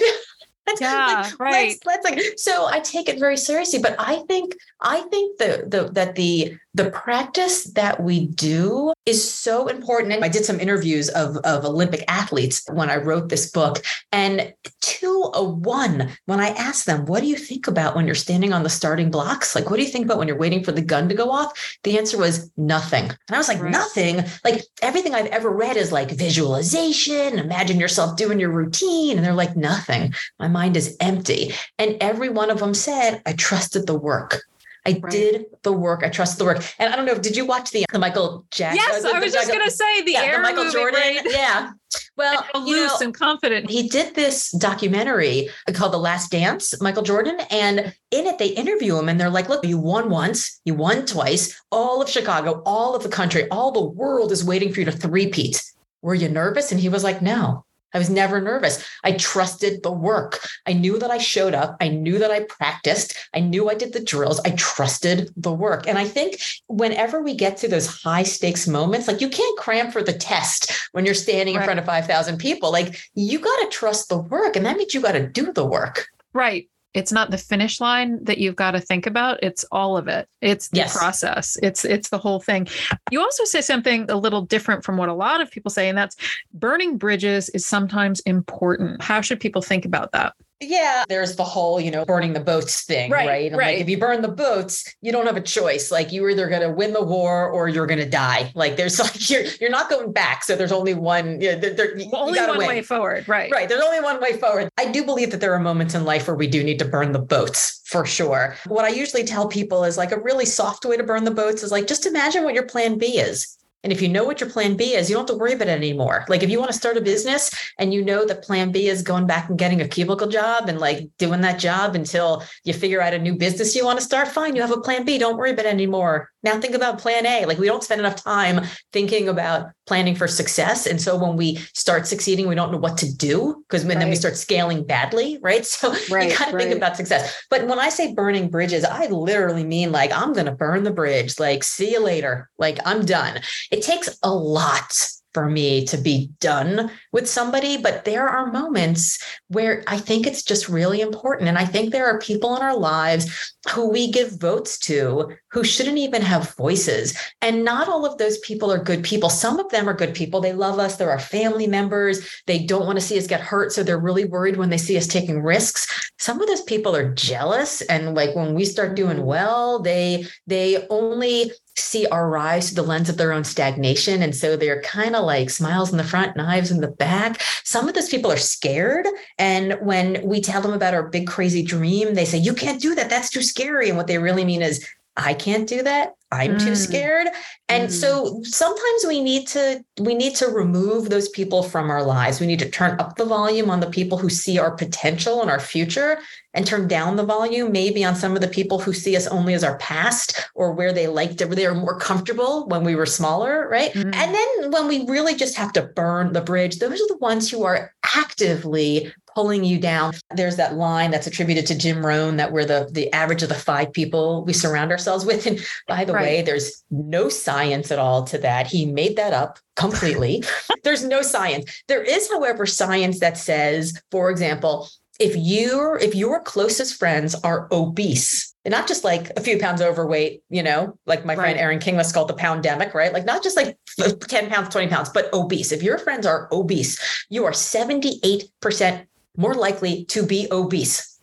yeah, 0.81 1.23
like, 1.23 1.41
right. 1.41 1.79
Let's, 1.85 2.05
let's 2.05 2.05
like 2.05 2.39
so 2.39 2.67
I 2.67 2.81
take 2.81 3.09
it 3.09 3.19
very 3.19 3.37
seriously, 3.37 3.79
but 3.81 3.97
I 3.99 4.17
think 4.29 4.55
I 4.81 5.01
think 5.03 5.39
the 5.39 5.65
the 5.67 5.91
that 5.93 6.15
the 6.15 6.59
the 6.79 6.91
practice 6.93 7.65
that 7.73 8.01
we 8.01 8.29
do 8.29 8.93
is 9.05 9.29
so 9.29 9.67
important. 9.67 10.13
And 10.13 10.25
I 10.25 10.29
did 10.29 10.45
some 10.45 10.61
interviews 10.61 11.09
of, 11.09 11.37
of 11.39 11.65
Olympic 11.65 12.05
athletes 12.07 12.63
when 12.73 12.89
I 12.89 12.97
wrote 12.97 13.29
this 13.29 13.51
book. 13.51 13.85
And 14.13 14.55
to 14.81 15.31
a 15.35 15.43
one, 15.43 16.11
when 16.27 16.39
I 16.39 16.51
asked 16.51 16.87
them, 16.87 17.05
what 17.07 17.21
do 17.21 17.27
you 17.27 17.35
think 17.35 17.67
about 17.67 17.97
when 17.97 18.07
you're 18.07 18.15
standing 18.15 18.53
on 18.53 18.63
the 18.63 18.71
starting 18.71 19.11
blocks? 19.11 19.57
Like, 19.57 19.71
what 19.71 19.77
do 19.77 19.83
you 19.83 19.89
think 19.89 20.05
about 20.05 20.19
when 20.19 20.29
you're 20.29 20.39
waiting 20.39 20.63
for 20.63 20.71
the 20.71 20.81
gun 20.81 21.09
to 21.09 21.17
go 21.17 21.33
off? 21.33 21.77
The 21.83 21.99
answer 21.99 22.17
was 22.17 22.49
nothing. 22.57 23.05
And 23.05 23.35
I 23.35 23.39
was 23.39 23.49
like, 23.49 23.61
right. 23.61 23.73
nothing. 23.73 24.23
Like 24.45 24.63
everything 24.81 25.17
I've 25.17 25.27
ever 25.27 25.51
read 25.51 25.77
is 25.77 25.91
like 25.91 26.13
visualization, 26.13 27.41
imagine 27.41 27.81
yourself 27.81 28.17
doing 28.17 28.39
your 28.39 28.53
routine. 28.53 29.17
And 29.17 29.27
they're 29.27 29.35
like, 29.35 29.57
nothing. 29.57 30.15
My 30.39 30.47
mind 30.47 30.77
is 30.77 30.97
empty. 31.01 31.53
And 31.77 31.97
every 32.01 32.29
one 32.29 32.51
of 32.51 32.61
them 32.61 32.73
said, 32.73 33.21
I 33.27 33.33
trusted 33.33 33.89
the 33.89 33.99
work. 33.99 34.43
I 34.89 34.99
right. 35.03 35.13
did 35.13 35.47
the 35.63 35.73
work. 35.73 36.03
I 36.03 36.09
trust 36.09 36.39
the 36.39 36.45
work. 36.45 36.65
And 36.79 36.93
I 36.93 36.97
don't 36.97 37.05
know, 37.05 37.19
did 37.19 37.37
you 37.37 37.45
watch 37.45 37.71
the, 37.71 37.85
the 37.93 37.99
Michael 37.99 38.47
Jackson? 38.51 38.77
Yes, 38.77 39.05
uh, 39.05 39.09
the, 39.09 39.17
I 39.17 39.21
was 39.21 39.33
just 39.33 39.49
going 39.49 39.65
to 39.65 39.71
say 39.71 40.03
the, 40.03 40.13
yeah, 40.13 40.37
the 40.37 40.43
Michael 40.43 40.71
Jordan. 40.71 41.01
Right? 41.01 41.21
Yeah. 41.27 41.73
Well, 42.17 42.47
loose 42.55 43.01
know, 43.01 43.07
and 43.07 43.15
confident. 43.15 43.69
He 43.69 43.89
did 43.89 44.15
this 44.15 44.51
documentary 44.53 45.51
called 45.75 45.93
The 45.93 45.99
Last 45.99 46.31
Dance, 46.31 46.81
Michael 46.81 47.03
Jordan. 47.03 47.39
And 47.51 47.95
in 48.11 48.27
it, 48.27 48.39
they 48.39 48.49
interview 48.49 48.97
him 48.99 49.09
and 49.09 49.21
they're 49.21 49.31
like, 49.31 49.49
look, 49.51 49.65
you 49.65 49.79
won 49.79 50.09
once, 50.09 50.61
you 50.65 50.75
won 50.75 51.05
twice. 51.05 51.61
All 51.71 52.01
of 52.01 52.09
Chicago, 52.09 52.63
all 52.65 52.95
of 52.95 53.03
the 53.03 53.09
country, 53.11 53.47
all 53.51 53.73
the 53.73 53.85
world 53.85 54.33
is 54.33 54.45
waiting 54.45 54.73
for 54.73 54.81
you 54.81 54.87
to 54.87 54.93
three-peat. 54.93 55.63
Were 56.01 56.15
you 56.15 56.29
nervous? 56.29 56.73
And 56.73 56.81
he 56.81 56.89
was 56.89 57.05
like, 57.05 57.21
no. 57.21 57.65
I 57.95 57.99
was 57.99 58.11
never 58.11 58.41
nervous. 58.41 58.85
I 59.05 59.13
trusted 59.13 59.83
the 59.83 59.93
work. 59.93 60.41
I 60.67 60.73
knew 60.73 60.99
that 60.99 61.11
I 61.11 61.19
showed 61.19 61.55
up. 61.55 61.77
I 61.81 61.89
knew 61.89 62.19
that 62.19 62.31
I 62.31 62.45
practiced. 62.45 63.17
I 63.35 63.41
knew 63.41 63.71
I 63.71 63.75
did 63.75 63.93
the 63.93 64.05
drills. 64.05 64.41
I 64.41 64.51
trusted 64.51 65.31
the 65.37 65.53
work. 65.53 65.87
And 65.87 65.99
I 65.99 66.05
think 66.05 66.41
whenever 66.67 67.23
we 67.23 67.35
get 67.35 67.57
to 67.59 67.69
those 67.69 67.87
high 67.87 68.25
stakes 68.25 68.67
moments, 68.67 69.09
like 69.09 69.21
you 69.21 69.29
can't 69.29 69.59
cram 69.59 69.91
for 69.91 70.03
the 70.03 70.13
test 70.13 70.73
when 70.93 71.05
you're 71.05 71.15
standing 71.15 71.57
right. 71.57 71.63
in 71.63 71.67
front 71.67 71.81
of 71.81 71.87
5,000 71.87 72.39
people. 72.39 72.71
Like 72.71 73.01
you 73.15 73.39
got 73.39 73.57
to 73.63 73.69
trust 73.71 74.09
the 74.09 74.19
work. 74.19 74.57
And 74.57 74.67
that 74.67 74.77
means 74.77 74.95
you 74.95 75.01
got 75.01 75.13
to 75.13 75.27
do 75.27 75.53
the 75.53 75.67
work. 75.67 76.09
Right 76.35 76.69
it's 76.95 77.13
not 77.13 77.31
the 77.31 77.39
finish 77.39 77.81
line 77.81 78.23
that 78.25 78.39
you've 78.39 78.57
got 78.57 78.73
to 78.73 78.81
think 78.81 79.07
about 79.07 79.39
it's 79.43 79.65
all 79.71 79.97
of 79.97 80.09
it. 80.09 80.29
It's 80.41 80.69
the 80.69 80.79
yes. 80.79 80.97
process. 80.97 81.57
It's 81.63 81.85
it's 81.85 82.09
the 82.09 82.19
whole 82.19 82.41
thing. 82.41 82.67
You 83.11 83.21
also 83.21 83.45
say 83.45 83.61
something 83.61 84.11
a 84.11 84.17
little 84.17 84.43
different 84.43 84.85
from 84.85 84.97
what 84.97 85.09
a 85.09 85.15
lot 85.15 85.41
of 85.41 85.51
people 85.51 85.71
say 85.71 85.89
and 85.89 85.99
that's 85.99 86.17
burning 86.55 86.97
bridges 86.97 87.49
is 87.51 87.67
sometimes 87.67 88.21
important. 88.21 89.03
How 89.03 89.21
should 89.21 89.41
people 89.41 89.63
think 89.63 89.85
about 89.85 90.13
that 90.13 90.35
yeah, 90.61 91.05
there's 91.09 91.37
the 91.37 91.45
whole, 91.45 91.81
you 91.81 91.91
know, 91.91 92.05
burning 92.05 92.33
the 92.33 92.41
boats 92.41 92.85
thing, 92.85 93.11
right? 93.11 93.29
right? 93.29 93.53
right. 93.53 93.75
Like 93.75 93.79
if 93.79 93.89
you 93.89 93.97
burn 93.97 94.23
the 94.23 94.29
boats, 94.29 94.93
you 95.01 95.13
don't 95.13 95.27
have 95.27 95.37
a 95.37 95.41
choice. 95.41 95.93
Like 95.93 96.11
you're 96.11 96.31
either 96.31 96.49
going 96.49 96.63
to 96.63 96.71
win 96.71 96.93
the 96.93 97.03
war 97.03 97.49
or 97.49 97.69
you're 97.69 97.87
going 97.87 98.01
to 98.01 98.09
die. 98.09 98.51
Like 98.57 98.77
there's 98.77 98.99
like 98.99 99.31
you're 99.31 99.45
you're 99.61 99.71
not 99.71 99.89
going 99.89 100.13
back. 100.13 100.43
So 100.43 100.57
there's 100.57 100.73
only 100.73 100.95
one. 100.95 101.41
You 101.41 101.53
know, 101.53 101.59
there, 101.61 101.75
there, 101.75 101.93
only 102.13 102.41
one 102.41 102.59
win. 102.59 102.67
way 102.67 102.83
forward, 102.83 103.29
right? 103.29 103.51
Right. 103.53 103.69
There's 103.69 103.83
only 103.83 104.01
one 104.01 104.21
way 104.21 104.37
forward. 104.37 104.69
I 104.79 104.91
do 104.91 105.05
believe 105.05 105.31
that 105.31 105.41
there 105.41 105.55
are 105.55 105.61
moments 105.61 105.95
in 105.95 106.05
life 106.05 106.27
where 106.27 106.37
we 106.37 106.49
do 106.49 106.65
need 106.65 106.81
to 106.81 106.85
burn 106.85 107.13
the 107.13 107.21
boats 107.21 107.81
for 107.85 108.05
sure. 108.05 108.57
What 108.67 108.85
I 108.85 108.89
usually 108.89 109.25
tell 109.25 109.47
people 109.47 109.85
is 109.85 109.97
like 109.97 110.11
a 110.11 110.21
really 110.21 110.45
soft 110.45 110.85
way 110.85 110.97
to 110.97 111.05
burn 111.05 111.25
the 111.25 111.31
boats 111.31 111.63
is 111.63 111.71
like 111.71 111.87
just 111.87 112.05
imagine 112.05 112.43
what 112.43 112.55
your 112.55 112.67
plan 112.67 112.99
B 112.99 113.19
is. 113.19 113.58
And 113.85 113.93
if 113.93 114.03
you 114.03 114.09
know 114.09 114.25
what 114.25 114.41
your 114.41 114.51
plan 114.51 114.77
B 114.77 114.95
is, 114.95 115.09
you 115.09 115.15
don't 115.15 115.29
have 115.29 115.37
to 115.37 115.41
worry 115.41 115.53
about 115.53 115.69
it 115.69 115.73
anymore. 115.73 116.25
Like 116.29 116.43
if 116.43 116.51
you 116.51 116.59
want 116.59 116.73
to 116.73 116.77
start 116.77 116.97
a 116.97 117.01
business 117.01 117.51
and 117.79 117.95
you 117.95 118.05
know 118.05 118.25
that 118.25 118.43
plan 118.43 118.73
B 118.73 118.89
is 118.89 119.03
going 119.03 119.27
back 119.27 119.49
and 119.49 119.59
getting 119.59 119.81
a 119.81 119.89
cubicle 119.89 120.27
job 120.27 120.69
and 120.69 120.81
like 120.81 121.09
doing 121.19 121.41
that 121.43 121.61
job 121.61 121.95
until 121.95 122.43
you 122.65 122.73
figure 122.73 123.01
out 123.01 123.15
a 123.15 123.19
new 123.19 123.37
business 123.37 123.77
you 123.77 123.85
want 123.85 123.99
to 123.99 124.05
start, 124.05 124.29
fine, 124.29 124.57
you 124.57 124.63
have 124.63 124.73
a 124.73 124.81
plan 124.81 125.05
B. 125.05 125.17
Don't 125.19 125.37
worry 125.37 125.53
about 125.53 125.67
it 125.67 125.73
anymore. 125.73 126.31
Now 126.43 126.61
think 126.61 126.75
about 126.75 126.99
plan 126.99 127.27
A. 127.27 127.47
Like 127.47 127.59
we 127.59 127.67
don't 127.67 127.83
spend 127.83 128.01
enough 128.01 128.23
time 128.23 128.65
thinking 128.93 129.29
about 129.29 129.71
planning 129.87 130.15
for 130.15 130.29
success. 130.29 130.87
And 130.87 131.01
so 131.01 131.17
when 131.17 131.37
we 131.37 131.57
start 131.75 132.07
succeeding, 132.07 132.49
we 132.49 132.55
don't 132.55 132.71
know 132.71 132.79
what 132.79 132.99
to 132.99 133.13
do 133.13 133.65
because 133.69 133.85
right. 133.85 133.99
then 133.99 134.09
we 134.09 134.17
start 134.17 134.37
scaling 134.37 134.85
badly. 134.85 135.39
Right. 135.43 135.67
So 135.79 135.95
right, 136.11 136.31
you 136.31 136.35
kind 136.35 136.49
of 136.49 136.55
right. 136.55 136.65
think 136.65 136.77
about 136.77 136.97
success. 136.97 137.41
But 137.51 137.67
when 137.69 137.79
I 137.79 137.89
say 137.89 138.13
burning 138.15 138.49
bridges, 138.49 138.85
I 138.85 139.07
literally 139.07 139.65
mean 139.65 139.93
like 139.93 140.13
I'm 140.13 140.33
going 140.33 140.47
to 140.47 140.53
burn 140.53 140.83
the 140.83 140.91
bridge. 140.91 141.39
Like 141.39 141.63
see 141.63 141.93
you 141.93 142.03
later. 142.03 142.49
Like 142.59 142.79
I'm 142.85 143.05
done. 143.05 143.41
It 143.71 143.83
takes 143.83 144.19
a 144.23 144.33
lot 144.33 144.93
for 145.39 145.49
me 145.49 145.85
to 145.85 145.97
be 145.97 146.33
done 146.41 146.91
with 147.13 147.29
somebody, 147.29 147.77
but 147.77 148.05
there 148.05 148.29
are 148.29 148.51
moments 148.51 149.23
where 149.47 149.85
I 149.87 149.97
think 149.97 150.27
it's 150.27 150.43
just 150.43 150.69
really 150.69 151.01
important. 151.01 151.49
And 151.49 151.57
I 151.57 151.65
think 151.65 151.93
there 151.93 152.07
are 152.07 152.19
people 152.19 152.57
in 152.57 152.63
our 152.63 152.77
lives 152.77 153.55
who 153.71 153.89
we 153.89 154.11
give 154.11 154.41
votes 154.41 154.77
to 154.81 155.33
who 155.53 155.63
shouldn't 155.63 155.99
even 155.99 156.23
have 156.23 156.57
voices. 156.57 157.17
And 157.41 157.65
not 157.65 157.89
all 157.89 158.05
of 158.05 158.19
those 158.19 158.39
people 158.39 158.73
are 158.73 158.83
good 158.83 159.05
people. 159.05 159.31
Some 159.31 159.61
of 159.61 159.71
them 159.71 159.89
are 159.89 159.95
good 159.95 160.13
people. 160.13 160.41
They 160.41 160.53
love 160.53 160.81
us. 160.81 160.97
They're 160.97 161.09
our 161.11 161.21
family 161.21 161.69
members. 161.69 162.27
They 162.47 162.59
don't 162.59 162.87
want 162.87 162.99
to 162.99 163.05
see 163.05 163.17
us 163.17 163.29
get 163.29 163.41
hurt. 163.41 163.71
So 163.71 163.85
they're 163.85 163.97
really 163.97 164.25
worried 164.25 164.57
when 164.57 164.71
they 164.71 164.77
see 164.77 164.97
us 164.97 165.07
taking 165.07 165.41
risks. 165.41 166.11
Some 166.19 166.41
of 166.41 166.49
those 166.49 166.63
people 166.63 166.97
are 166.97 167.15
jealous. 167.15 167.81
And 167.83 168.17
like 168.17 168.35
when 168.35 168.55
we 168.55 168.65
start 168.65 168.97
doing 168.97 169.25
well, 169.25 169.79
they 169.79 170.27
they 170.49 170.85
only 170.89 171.53
see 171.79 172.07
our 172.07 172.29
rise 172.29 172.69
through 172.69 172.83
the 172.83 172.89
lens 172.89 173.09
of 173.09 173.17
their 173.17 173.33
own 173.33 173.45
stagnation. 173.45 174.23
And 174.23 174.35
so 174.35 174.57
they're 174.57 174.83
kind 174.83 175.17
of 175.17 175.25
like 175.25 175.51
smiles 175.51 175.91
in 175.91 175.99
the 175.99 176.05
front, 176.05 176.37
knives 176.37 176.71
in 176.71 176.81
the 176.81 176.89
back. 176.89 177.41
Some 177.65 177.89
of 177.89 177.95
those 177.95 178.09
people 178.09 178.31
are 178.31 178.37
scared. 178.37 179.07
And 179.39 179.75
when 179.81 180.21
we 180.25 180.41
tell 180.41 180.61
them 180.61 180.73
about 180.73 180.95
our 180.95 181.09
big, 181.09 181.27
crazy 181.27 181.63
dream, 181.63 182.15
they 182.15 182.25
say, 182.25 182.39
You 182.39 182.55
can't 182.55 182.81
do 182.81 182.95
that. 182.95 183.11
That's 183.11 183.31
too 183.31 183.43
scary. 183.43 183.89
And 183.89 183.97
what 183.97 184.07
they 184.07 184.19
really 184.19 184.45
mean 184.45 184.63
is, 184.63 184.87
I 185.17 185.35
can't 185.35 185.69
do 185.69 185.83
that. 185.83 186.15
I'm 186.31 186.57
mm. 186.57 186.65
too 186.65 186.77
scared. 186.77 187.29
And 187.71 187.89
mm. 187.89 187.93
so 187.93 188.41
sometimes 188.43 189.05
we 189.07 189.23
need 189.23 189.47
to 189.49 189.83
we 190.01 190.15
need 190.15 190.35
to 190.37 190.49
remove 190.49 191.09
those 191.09 191.29
people 191.31 191.63
from 191.63 191.91
our 191.91 192.03
lives. 192.03 192.41
We 192.41 192.47
need 192.47 192.59
to 192.59 192.71
turn 192.71 193.01
up 193.01 193.17
the 193.17 193.25
volume 193.25 193.71
on 193.71 193.81
the 193.81 193.91
people 193.91 194.19
who 194.19 194.29
see 194.29 194.59
our 194.59 194.71
potential 194.71 195.41
and 195.41 195.51
our 195.51 195.61
future 195.61 196.19
and 196.55 196.67
turn 196.67 196.89
down 196.89 197.17
the 197.17 197.25
volume 197.25 197.73
maybe 197.73 198.05
on 198.05 198.15
some 198.15 198.35
of 198.35 198.41
the 198.41 198.49
people 198.49 198.79
who 198.79 198.93
see 198.93 199.17
us 199.17 199.27
only 199.27 199.55
as 199.55 199.65
our 199.65 199.79
past 199.79 200.51
or 200.55 200.73
where 200.73 200.93
they 200.93 201.07
liked 201.07 201.41
it, 201.41 201.51
they 201.51 201.67
were 201.67 201.75
more 201.75 201.99
comfortable 201.99 202.67
when 202.69 202.85
we 202.85 202.95
were 202.95 203.07
smaller, 203.07 203.69
right? 203.69 203.93
Mm. 203.93 204.15
And 204.15 204.35
then 204.35 204.71
when 204.71 204.89
we 204.89 205.07
really 205.07 205.35
just 205.35 205.57
have 205.57 205.73
to 205.75 205.83
burn 205.83 206.33
the 206.33 206.41
bridge, 206.41 206.79
those 206.79 207.01
are 207.01 207.09
the 207.09 207.19
ones 207.19 207.51
who 207.51 207.65
are 207.65 207.93
actively 208.17 209.13
pulling 209.39 209.63
you 209.63 209.79
down. 209.79 210.13
There's 210.35 210.57
that 210.57 210.75
line 210.75 211.13
that's 211.13 211.29
attributed 211.29 211.65
to 211.67 211.79
Jim 211.79 212.05
Rohn 212.05 212.39
that 212.39 212.51
we're 212.51 212.65
the, 212.65 212.89
the 212.91 213.13
average 213.13 213.45
of 213.45 213.49
the 213.49 213.55
five 213.55 213.93
people 213.93 214.45
we 214.45 214.53
surround 214.53 214.91
ourselves 214.91 215.25
with. 215.25 215.47
And 215.47 215.65
by 215.87 216.05
the 216.05 216.13
right. 216.13 216.23
way, 216.23 216.43
there's 216.43 216.83
no 216.91 217.29
science 217.29 217.93
at 217.93 218.01
all 218.01 218.25
to 218.25 218.39
that. 218.39 218.67
He 218.67 218.85
made 218.85 219.15
that 219.15 219.33
up 219.33 219.61
completely. 219.77 220.43
there's 220.83 221.05
no 221.05 221.23
science. 221.23 221.85
There 221.87 222.03
is, 222.03 222.29
however, 222.29 222.67
science 222.67 223.21
that 223.21 223.39
says, 223.39 224.03
for 224.11 224.29
example, 224.29 224.89
if 225.21 225.37
you 225.37 225.97
if 226.01 226.17
your 226.17 226.41
closest 226.41 226.97
friends 226.97 227.35
are 227.37 227.69
obese 227.73 228.55
and 228.65 228.71
not 228.71 228.87
just 228.87 229.03
like 229.03 229.31
a 229.37 229.41
few 229.41 229.59
pounds 229.59 229.83
overweight 229.83 230.43
you 230.49 230.63
know 230.63 230.97
like 231.07 231.25
my 231.25 231.35
right. 231.35 231.43
friend 231.43 231.59
aaron 231.59 231.81
king 231.81 231.97
was 231.97 232.13
called 232.13 232.29
the 232.29 232.35
pandemic 232.35 232.95
right 232.95 233.13
like 233.13 233.25
not 233.25 233.43
just 233.43 233.57
like 233.57 233.77
10 233.99 234.49
pounds 234.49 234.69
20 234.69 234.87
pounds 234.87 235.09
but 235.09 235.29
obese 235.35 235.73
if 235.73 235.83
your 235.83 235.99
friends 235.99 236.25
are 236.25 236.49
obese 236.53 237.27
you 237.31 237.45
are 237.45 237.51
78% 237.51 239.07
more 239.39 239.55
likely 239.55 240.05
to 240.07 240.23
be 240.23 240.47
obese 240.51 241.19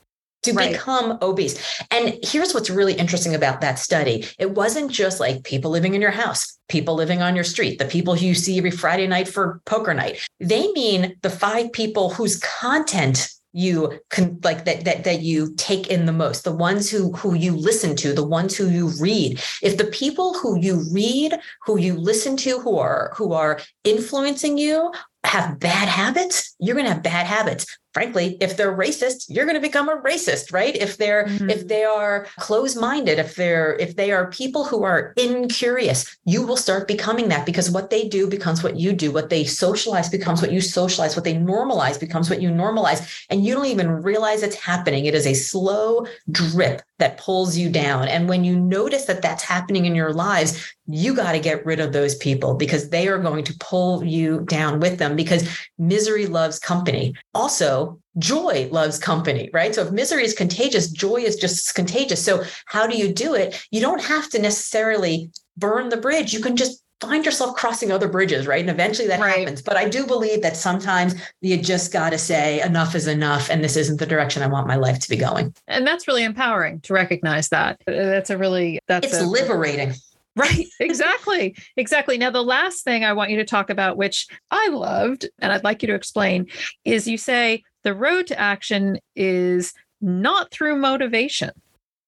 to 0.46 0.54
right. 0.54 0.72
become 0.72 1.18
obese. 1.22 1.84
And 1.92 2.18
here's 2.24 2.54
what's 2.54 2.70
really 2.70 2.94
interesting 2.94 3.36
about 3.36 3.62
that 3.62 3.80
study. 3.80 4.26
It 4.40 4.52
wasn't 4.52 4.92
just 4.92 5.20
like 5.20 5.44
people 5.44 5.72
living 5.72 5.96
in 5.96 6.02
your 6.02 6.12
house, 6.12 6.58
people 6.70 6.96
living 6.96 7.22
on 7.22 7.36
your 7.36 7.44
street, 7.44 7.80
the 7.80 7.86
people 7.86 8.16
who 8.16 8.26
you 8.26 8.36
see 8.36 8.58
every 8.58 8.72
Friday 8.72 9.08
night 9.08 9.28
for 9.28 9.62
poker 9.66 9.94
night. 9.94 10.26
They 10.40 10.72
mean 10.72 11.18
the 11.22 11.30
five 11.30 11.72
people 11.74 12.12
whose 12.12 12.40
content 12.40 13.30
you 13.58 13.98
can 14.10 14.38
like 14.44 14.66
that 14.66 14.84
that 14.84 15.06
that 15.06 15.22
you 15.22 15.56
take 15.56 15.88
in 15.88 16.06
the 16.06 16.12
most 16.12 16.44
the 16.44 16.52
ones 16.52 16.92
who 16.92 17.14
who 17.14 17.34
you 17.36 17.56
listen 17.56 17.96
to 17.96 18.12
the 18.12 18.22
ones 18.22 18.58
who 18.58 18.68
you 18.68 18.88
read 19.00 19.42
if 19.62 19.78
the 19.78 19.86
people 19.86 20.34
who 20.34 20.60
you 20.60 20.86
read 20.92 21.40
who 21.66 21.80
you 21.80 21.94
listen 21.94 22.36
to 22.36 22.60
who 22.60 22.78
are 22.78 23.14
who 23.16 23.32
are 23.32 23.62
influencing 23.86 24.58
you 24.58 24.92
have 25.24 25.58
bad 25.58 25.88
habits 25.88 26.54
you're 26.60 26.76
going 26.76 26.86
to 26.86 26.92
have 26.92 27.02
bad 27.02 27.26
habits 27.26 27.66
frankly 27.96 28.38
if 28.40 28.58
they're 28.58 28.78
racist 28.78 29.26
you're 29.30 29.46
going 29.46 29.56
to 29.56 29.68
become 29.70 29.90
a 29.90 29.98
racist 29.98 30.54
right? 30.54 30.76
If 30.76 30.98
they're 30.98 31.26
mm-hmm. 31.26 31.50
if 31.50 31.68
they 31.68 31.84
are 31.84 32.28
closed 32.38 32.80
minded 32.80 33.18
if 33.18 33.36
they're 33.36 33.76
if 33.78 33.96
they 33.96 34.12
are 34.12 34.30
people 34.30 34.66
who 34.66 34.84
are 34.84 35.14
incurious 35.18 36.16
you 36.26 36.46
will 36.46 36.58
start 36.58 36.88
becoming 36.88 37.30
that 37.30 37.46
because 37.48 37.72
what 37.72 37.90
they 37.90 38.08
do 38.08 38.28
becomes 38.28 38.64
what 38.64 38.76
you 38.78 38.94
do. 38.94 39.12
What 39.12 39.30
they 39.30 39.44
socialize 39.44 40.10
becomes 40.10 40.42
what 40.42 40.52
you 40.52 40.62
socialize. 40.62 41.16
What 41.16 41.24
they 41.24 41.36
normalize 41.36 42.00
becomes 42.00 42.30
what 42.30 42.42
you 42.42 42.50
normalize. 42.50 43.26
And 43.30 43.46
you 43.46 43.54
don't 43.54 43.68
even 43.68 43.90
realize 43.90 44.44
it's 44.44 44.56
happening. 44.56 45.06
It 45.06 45.16
is 45.16 45.28
a 45.28 45.34
slow 45.34 46.06
drip 46.32 46.82
that 47.00 47.18
pulls 47.18 47.58
you 47.58 47.70
down. 47.70 48.08
And 48.08 48.28
when 48.28 48.44
you 48.44 48.60
notice 48.60 49.06
that 49.06 49.22
that's 49.22 49.44
happening 49.44 49.86
in 49.86 49.96
your 49.96 50.14
lives 50.14 50.76
you 50.88 51.16
got 51.16 51.32
to 51.32 51.40
get 51.40 51.66
rid 51.66 51.80
of 51.80 51.94
those 51.94 52.16
people 52.16 52.54
because 52.54 52.90
they 52.90 53.08
are 53.08 53.18
going 53.18 53.44
to 53.44 53.58
pull 53.60 54.04
you 54.04 54.42
down 54.42 54.80
with 54.80 55.00
them 55.00 55.16
because 55.16 55.50
misery 55.80 56.28
loves 56.28 56.60
company. 56.60 57.14
Also 57.34 57.85
joy 58.18 58.70
loves 58.72 58.98
company, 58.98 59.50
right? 59.54 59.76
So 59.76 59.84
if 59.84 59.92
misery 59.92 60.24
is 60.24 60.34
contagious, 60.34 60.90
joy 60.90 61.18
is 61.18 61.36
just 61.36 61.76
contagious. 61.76 62.24
So 62.24 62.44
how 62.66 62.88
do 62.88 62.98
you 62.98 63.12
do 63.14 63.34
it? 63.34 63.66
You 63.72 63.82
don't 63.82 64.02
have 64.02 64.30
to 64.30 64.40
necessarily 64.40 65.32
burn 65.58 65.90
the 65.90 65.98
bridge. 65.98 66.34
You 66.34 66.42
can 66.42 66.56
just 66.56 66.82
find 67.02 67.26
yourself 67.26 67.56
crossing 67.56 67.92
other 67.92 68.08
bridges, 68.08 68.48
right? 68.48 68.62
And 68.62 68.70
eventually 68.70 69.08
that 69.08 69.20
right. 69.20 69.40
happens. 69.40 69.62
But 69.62 69.78
I 69.78 69.90
do 69.90 70.06
believe 70.06 70.42
that 70.42 70.56
sometimes 70.56 71.16
you 71.42 71.58
just 71.58 71.92
got 71.92 72.12
to 72.12 72.18
say 72.18 72.62
enough 72.62 72.96
is 72.96 73.08
enough 73.08 73.50
and 73.50 73.64
this 73.64 73.76
isn't 73.76 74.00
the 74.00 74.06
direction 74.06 74.44
I 74.44 74.48
want 74.48 74.68
my 74.68 74.76
life 74.76 75.00
to 75.00 75.10
be 75.10 75.18
going. 75.18 75.54
And 75.68 75.86
that's 75.86 76.08
really 76.08 76.24
empowering 76.24 76.82
to 76.82 76.94
recognize 76.94 77.50
that. 77.50 77.82
Uh, 77.88 77.92
that's 77.92 78.30
a 78.30 78.38
really 78.38 78.80
that's 78.88 79.08
It's 79.08 79.22
a, 79.22 79.26
liberating. 79.26 79.94
Right, 80.38 80.68
exactly. 80.82 81.56
exactly. 81.78 82.18
Now, 82.18 82.30
the 82.30 82.44
last 82.44 82.84
thing 82.84 83.06
I 83.06 83.14
want 83.14 83.32
you 83.32 83.38
to 83.38 83.46
talk 83.46 83.70
about, 83.70 83.96
which 83.96 84.28
I 84.52 84.68
loved 84.68 85.30
and 85.40 85.50
I'd 85.50 85.64
like 85.64 85.82
you 85.82 85.88
to 85.88 85.96
explain, 85.96 86.48
is 86.84 87.08
you 87.08 87.18
say 87.18 87.64
the 87.86 87.94
road 87.94 88.28
to 88.28 88.38
action 88.38 89.00
is 89.16 89.74
not 90.02 90.52
through 90.52 90.76
motivation. 90.76 91.52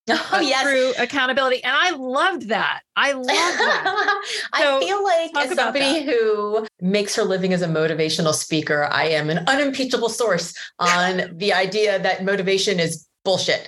Oh, 0.10 0.40
yes. 0.40 0.64
Through 0.64 1.04
accountability. 1.04 1.62
And 1.66 1.76
I 1.78 1.90
loved 1.90 2.48
that. 2.48 2.80
I 2.96 3.12
love 3.12 3.26
that. 3.26 4.22
So 4.58 4.78
I 4.78 4.80
feel 4.80 5.04
like 5.04 5.32
as 5.36 5.54
somebody 5.54 6.06
who 6.06 6.66
makes 6.80 7.14
her 7.18 7.24
living 7.24 7.52
as 7.52 7.62
a 7.62 7.68
motivational 7.68 8.34
speaker, 8.34 8.88
I 8.90 9.10
am 9.10 9.30
an 9.30 9.40
unimpeachable 9.48 10.08
source 10.08 10.54
on 10.80 11.34
the 11.38 11.52
idea 11.52 12.00
that 12.00 12.24
motivation 12.24 12.80
is 12.80 13.06
bullshit. 13.26 13.68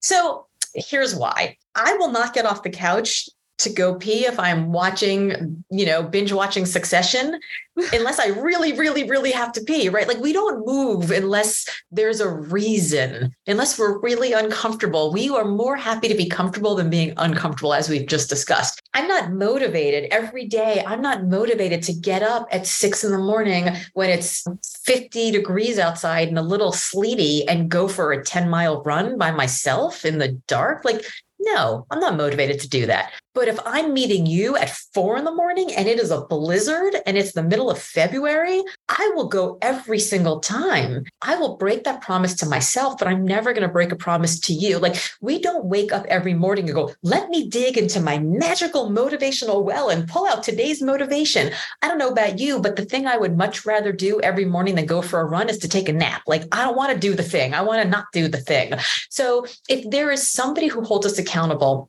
so 0.00 0.46
here's 0.74 1.12
why 1.12 1.56
I 1.74 1.94
will 1.94 2.12
not 2.12 2.32
get 2.32 2.46
off 2.46 2.62
the 2.62 2.70
couch 2.70 3.28
to 3.58 3.70
go 3.70 3.96
pee 3.96 4.24
if 4.24 4.38
I'm 4.38 4.72
watching, 4.72 5.64
you 5.70 5.84
know, 5.84 6.02
binge 6.02 6.32
watching 6.32 6.64
Succession, 6.64 7.38
unless 7.92 8.18
I 8.18 8.28
really, 8.28 8.72
really, 8.72 9.04
really 9.04 9.32
have 9.32 9.52
to 9.52 9.60
pee, 9.60 9.88
right? 9.88 10.06
Like 10.06 10.18
we 10.18 10.32
don't 10.32 10.64
move 10.64 11.10
unless 11.10 11.66
there's 11.90 12.20
a 12.20 12.28
reason, 12.28 13.34
unless 13.46 13.78
we're 13.78 13.98
really 13.98 14.32
uncomfortable. 14.32 15.12
We 15.12 15.28
are 15.28 15.44
more 15.44 15.76
happy 15.76 16.08
to 16.08 16.14
be 16.14 16.28
comfortable 16.28 16.74
than 16.74 16.90
being 16.90 17.14
uncomfortable, 17.16 17.74
as 17.74 17.88
we've 17.88 18.06
just 18.06 18.28
discussed. 18.28 18.80
I'm 18.94 19.08
not 19.08 19.32
motivated 19.32 20.08
every 20.12 20.46
day. 20.46 20.84
I'm 20.86 21.02
not 21.02 21.26
motivated 21.26 21.82
to 21.84 21.92
get 21.92 22.22
up 22.22 22.46
at 22.50 22.66
six 22.66 23.04
in 23.04 23.12
the 23.12 23.18
morning 23.18 23.68
when 23.94 24.10
it's 24.10 24.44
50 24.84 25.32
degrees 25.32 25.78
outside 25.78 26.28
and 26.28 26.38
a 26.38 26.42
little 26.42 26.72
sleety 26.72 27.46
and 27.48 27.68
go 27.68 27.88
for 27.88 28.12
a 28.12 28.24
10 28.24 28.48
mile 28.48 28.82
run 28.82 29.18
by 29.18 29.30
myself 29.30 30.04
in 30.04 30.18
the 30.18 30.28
dark. 30.46 30.84
Like, 30.84 31.04
no, 31.40 31.86
I'm 31.90 32.00
not 32.00 32.16
motivated 32.16 32.60
to 32.60 32.68
do 32.68 32.86
that. 32.86 33.12
But 33.38 33.46
if 33.46 33.60
I'm 33.64 33.94
meeting 33.94 34.26
you 34.26 34.56
at 34.56 34.68
four 34.92 35.16
in 35.16 35.22
the 35.22 35.32
morning 35.32 35.72
and 35.72 35.86
it 35.86 36.00
is 36.00 36.10
a 36.10 36.22
blizzard 36.22 36.96
and 37.06 37.16
it's 37.16 37.34
the 37.34 37.42
middle 37.44 37.70
of 37.70 37.78
February, 37.78 38.64
I 38.88 39.12
will 39.14 39.28
go 39.28 39.58
every 39.62 40.00
single 40.00 40.40
time. 40.40 41.04
I 41.22 41.36
will 41.36 41.56
break 41.56 41.84
that 41.84 42.00
promise 42.00 42.34
to 42.38 42.48
myself, 42.48 42.98
but 42.98 43.06
I'm 43.06 43.24
never 43.24 43.52
going 43.52 43.62
to 43.62 43.72
break 43.72 43.92
a 43.92 43.96
promise 43.96 44.40
to 44.40 44.52
you. 44.52 44.80
Like 44.80 44.96
we 45.20 45.38
don't 45.40 45.66
wake 45.66 45.92
up 45.92 46.04
every 46.06 46.34
morning 46.34 46.64
and 46.64 46.74
go, 46.74 46.92
let 47.04 47.28
me 47.28 47.48
dig 47.48 47.78
into 47.78 48.00
my 48.00 48.18
magical 48.18 48.90
motivational 48.90 49.62
well 49.62 49.88
and 49.88 50.08
pull 50.08 50.26
out 50.26 50.42
today's 50.42 50.82
motivation. 50.82 51.52
I 51.80 51.86
don't 51.86 51.98
know 51.98 52.10
about 52.10 52.40
you, 52.40 52.58
but 52.58 52.74
the 52.74 52.86
thing 52.86 53.06
I 53.06 53.18
would 53.18 53.36
much 53.36 53.64
rather 53.64 53.92
do 53.92 54.20
every 54.20 54.46
morning 54.46 54.74
than 54.74 54.86
go 54.86 55.00
for 55.00 55.20
a 55.20 55.24
run 55.24 55.48
is 55.48 55.58
to 55.58 55.68
take 55.68 55.88
a 55.88 55.92
nap. 55.92 56.22
Like 56.26 56.42
I 56.50 56.64
don't 56.64 56.76
want 56.76 56.92
to 56.92 56.98
do 56.98 57.14
the 57.14 57.22
thing. 57.22 57.54
I 57.54 57.62
want 57.62 57.84
to 57.84 57.88
not 57.88 58.06
do 58.12 58.26
the 58.26 58.40
thing. 58.40 58.72
So 59.10 59.46
if 59.68 59.88
there 59.90 60.10
is 60.10 60.28
somebody 60.28 60.66
who 60.66 60.82
holds 60.82 61.06
us 61.06 61.20
accountable, 61.20 61.88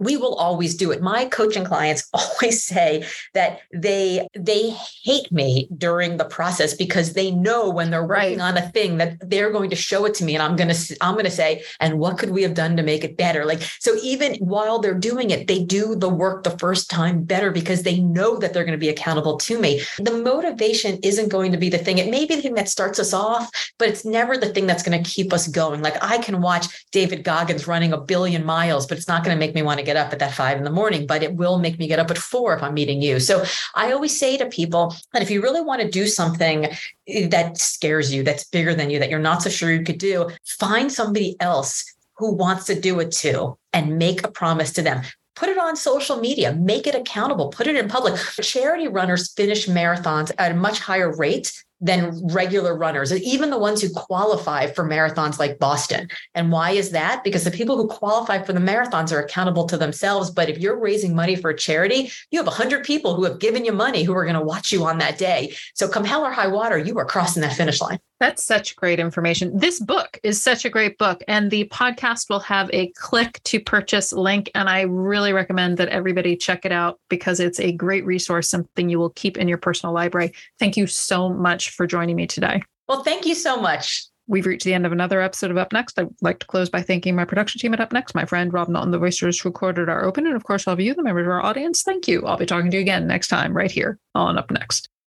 we 0.00 0.16
will 0.16 0.34
always 0.34 0.74
do 0.74 0.90
it. 0.90 1.02
My 1.02 1.26
coaching 1.26 1.64
clients 1.64 2.08
always 2.14 2.64
say 2.64 3.06
that 3.34 3.60
they 3.72 4.26
they 4.34 4.70
hate 5.02 5.30
me 5.32 5.68
during 5.76 6.16
the 6.16 6.24
process 6.24 6.74
because 6.74 7.12
they 7.12 7.30
know 7.30 7.70
when 7.70 7.90
they're 7.90 8.06
working 8.06 8.38
right. 8.38 8.56
on 8.56 8.56
a 8.56 8.68
thing 8.70 8.98
that 8.98 9.16
they're 9.28 9.50
going 9.50 9.70
to 9.70 9.76
show 9.76 10.04
it 10.04 10.14
to 10.14 10.24
me 10.24 10.34
and 10.34 10.42
i'm 10.42 10.56
going 10.56 10.68
to 10.68 10.96
i'm 11.00 11.14
going 11.14 11.24
to 11.24 11.30
say 11.30 11.62
and 11.80 11.98
what 11.98 12.18
could 12.18 12.30
we 12.30 12.42
have 12.42 12.54
done 12.54 12.76
to 12.76 12.82
make 12.82 13.04
it 13.04 13.16
better? 13.16 13.44
Like 13.44 13.62
so 13.80 13.96
even 14.02 14.34
while 14.36 14.78
they're 14.78 14.94
doing 14.94 15.30
it 15.30 15.46
they 15.46 15.62
do 15.62 15.94
the 15.94 16.08
work 16.08 16.42
the 16.42 16.58
first 16.58 16.90
time 16.90 17.24
better 17.24 17.50
because 17.50 17.82
they 17.82 18.00
know 18.00 18.38
that 18.38 18.52
they're 18.52 18.64
going 18.64 18.78
to 18.78 18.86
be 18.86 18.88
accountable 18.88 19.36
to 19.38 19.58
me. 19.58 19.82
The 19.98 20.12
motivation 20.12 20.98
isn't 21.02 21.28
going 21.28 21.52
to 21.52 21.58
be 21.58 21.68
the 21.68 21.78
thing. 21.78 21.98
It 21.98 22.10
may 22.10 22.24
be 22.24 22.36
the 22.36 22.42
thing 22.42 22.54
that 22.54 22.68
starts 22.68 22.98
us 22.98 23.12
off 23.12 23.50
but 23.78 23.88
it's 23.88 24.04
never 24.04 24.36
the 24.36 24.48
thing 24.48 24.66
that's 24.66 24.82
going 24.82 25.02
to 25.02 25.10
keep 25.10 25.32
us 25.32 25.48
going. 25.48 25.82
Like 25.82 26.02
i 26.02 26.18
can 26.18 26.40
watch 26.40 26.66
david 26.92 27.24
goggins 27.24 27.66
running 27.66 27.92
a 27.92 28.00
billion 28.00 28.44
miles 28.44 28.86
but 28.86 28.98
it's 28.98 29.08
not 29.08 29.24
going 29.24 29.34
to 29.34 29.38
make 29.38 29.54
me 29.54 29.62
want 29.62 29.78
to 29.78 29.83
get 29.84 29.96
up 29.96 30.12
at 30.12 30.18
that 30.18 30.34
five 30.34 30.58
in 30.58 30.64
the 30.64 30.70
morning, 30.70 31.06
but 31.06 31.22
it 31.22 31.34
will 31.34 31.58
make 31.58 31.78
me 31.78 31.86
get 31.86 31.98
up 31.98 32.10
at 32.10 32.18
four 32.18 32.54
if 32.54 32.62
I'm 32.62 32.74
meeting 32.74 33.02
you. 33.02 33.20
So 33.20 33.44
I 33.74 33.92
always 33.92 34.18
say 34.18 34.36
to 34.36 34.46
people 34.46 34.94
that 35.12 35.22
if 35.22 35.30
you 35.30 35.42
really 35.42 35.60
want 35.60 35.82
to 35.82 35.88
do 35.88 36.06
something 36.06 36.68
that 37.06 37.58
scares 37.58 38.12
you, 38.12 38.22
that's 38.22 38.44
bigger 38.44 38.74
than 38.74 38.90
you, 38.90 38.98
that 38.98 39.10
you're 39.10 39.18
not 39.18 39.42
so 39.42 39.50
sure 39.50 39.72
you 39.72 39.84
could 39.84 39.98
do, 39.98 40.30
find 40.44 40.90
somebody 40.90 41.36
else 41.40 41.84
who 42.16 42.32
wants 42.32 42.66
to 42.66 42.80
do 42.80 43.00
it 43.00 43.12
too 43.12 43.56
and 43.72 43.98
make 43.98 44.24
a 44.24 44.30
promise 44.30 44.72
to 44.72 44.82
them 44.82 45.02
put 45.36 45.48
it 45.48 45.58
on 45.58 45.76
social 45.76 46.18
media, 46.18 46.54
make 46.54 46.86
it 46.86 46.94
accountable, 46.94 47.48
put 47.48 47.66
it 47.66 47.76
in 47.76 47.88
public. 47.88 48.14
Charity 48.40 48.88
runners 48.88 49.32
finish 49.32 49.66
marathons 49.66 50.30
at 50.38 50.52
a 50.52 50.54
much 50.54 50.78
higher 50.78 51.14
rate 51.14 51.52
than 51.84 52.26
regular 52.28 52.74
runners, 52.74 53.12
even 53.12 53.50
the 53.50 53.58
ones 53.58 53.82
who 53.82 53.90
qualify 53.90 54.66
for 54.66 54.88
marathons 54.88 55.38
like 55.38 55.58
Boston. 55.58 56.08
And 56.34 56.50
why 56.50 56.70
is 56.70 56.90
that? 56.92 57.22
Because 57.22 57.44
the 57.44 57.50
people 57.50 57.76
who 57.76 57.86
qualify 57.86 58.42
for 58.42 58.54
the 58.54 58.60
marathons 58.60 59.12
are 59.12 59.20
accountable 59.20 59.66
to 59.66 59.76
themselves. 59.76 60.30
But 60.30 60.48
if 60.48 60.58
you're 60.58 60.80
raising 60.80 61.14
money 61.14 61.36
for 61.36 61.50
a 61.50 61.56
charity, 61.56 62.10
you 62.30 62.38
have 62.38 62.46
100 62.46 62.84
people 62.84 63.14
who 63.14 63.24
have 63.24 63.38
given 63.38 63.66
you 63.66 63.72
money 63.72 64.02
who 64.02 64.14
are 64.14 64.24
going 64.24 64.34
to 64.34 64.40
watch 64.40 64.72
you 64.72 64.86
on 64.86 64.96
that 64.98 65.18
day. 65.18 65.54
So 65.74 65.86
come 65.86 66.04
hell 66.04 66.24
or 66.24 66.32
high 66.32 66.48
water, 66.48 66.78
you 66.78 66.98
are 66.98 67.04
crossing 67.04 67.42
that 67.42 67.52
finish 67.52 67.82
line. 67.82 67.98
That's 68.20 68.44
such 68.44 68.76
great 68.76 69.00
information. 69.00 69.58
This 69.58 69.80
book 69.80 70.18
is 70.22 70.42
such 70.42 70.64
a 70.64 70.70
great 70.70 70.98
book, 70.98 71.22
and 71.26 71.50
the 71.50 71.68
podcast 71.68 72.30
will 72.30 72.40
have 72.40 72.70
a 72.72 72.92
click 72.92 73.42
to 73.44 73.60
purchase 73.60 74.12
link. 74.12 74.50
And 74.54 74.68
I 74.68 74.82
really 74.82 75.32
recommend 75.32 75.78
that 75.78 75.88
everybody 75.88 76.36
check 76.36 76.64
it 76.64 76.72
out 76.72 77.00
because 77.10 77.40
it's 77.40 77.60
a 77.60 77.72
great 77.72 78.06
resource, 78.06 78.48
something 78.48 78.88
you 78.88 78.98
will 78.98 79.10
keep 79.10 79.36
in 79.36 79.48
your 79.48 79.58
personal 79.58 79.92
library. 79.92 80.32
Thank 80.58 80.76
you 80.76 80.86
so 80.86 81.28
much 81.28 81.70
for 81.70 81.86
joining 81.86 82.16
me 82.16 82.26
today. 82.26 82.62
Well, 82.88 83.02
thank 83.02 83.26
you 83.26 83.34
so 83.34 83.60
much. 83.60 84.06
We've 84.26 84.46
reached 84.46 84.64
the 84.64 84.72
end 84.72 84.86
of 84.86 84.92
another 84.92 85.20
episode 85.20 85.50
of 85.50 85.58
Up 85.58 85.72
Next. 85.72 85.98
I'd 85.98 86.08
like 86.22 86.38
to 86.38 86.46
close 86.46 86.70
by 86.70 86.80
thanking 86.80 87.14
my 87.14 87.26
production 87.26 87.58
team 87.58 87.74
at 87.74 87.80
Up 87.80 87.92
Next, 87.92 88.14
my 88.14 88.24
friend 88.24 88.52
Rob 88.52 88.68
Knowlton, 88.68 88.90
the 88.90 88.98
voices 88.98 89.38
who 89.38 89.50
recorded 89.50 89.88
our 89.90 90.04
open, 90.04 90.26
and 90.26 90.36
of 90.36 90.44
course, 90.44 90.66
all 90.66 90.72
of 90.72 90.80
you, 90.80 90.94
the 90.94 91.02
members 91.02 91.26
of 91.26 91.32
our 91.32 91.44
audience. 91.44 91.82
Thank 91.82 92.08
you. 92.08 92.24
I'll 92.24 92.38
be 92.38 92.46
talking 92.46 92.70
to 92.70 92.76
you 92.76 92.80
again 92.80 93.06
next 93.06 93.28
time, 93.28 93.54
right 93.54 93.70
here 93.70 93.98
on 94.14 94.38
Up 94.38 94.50
Next. 94.50 94.88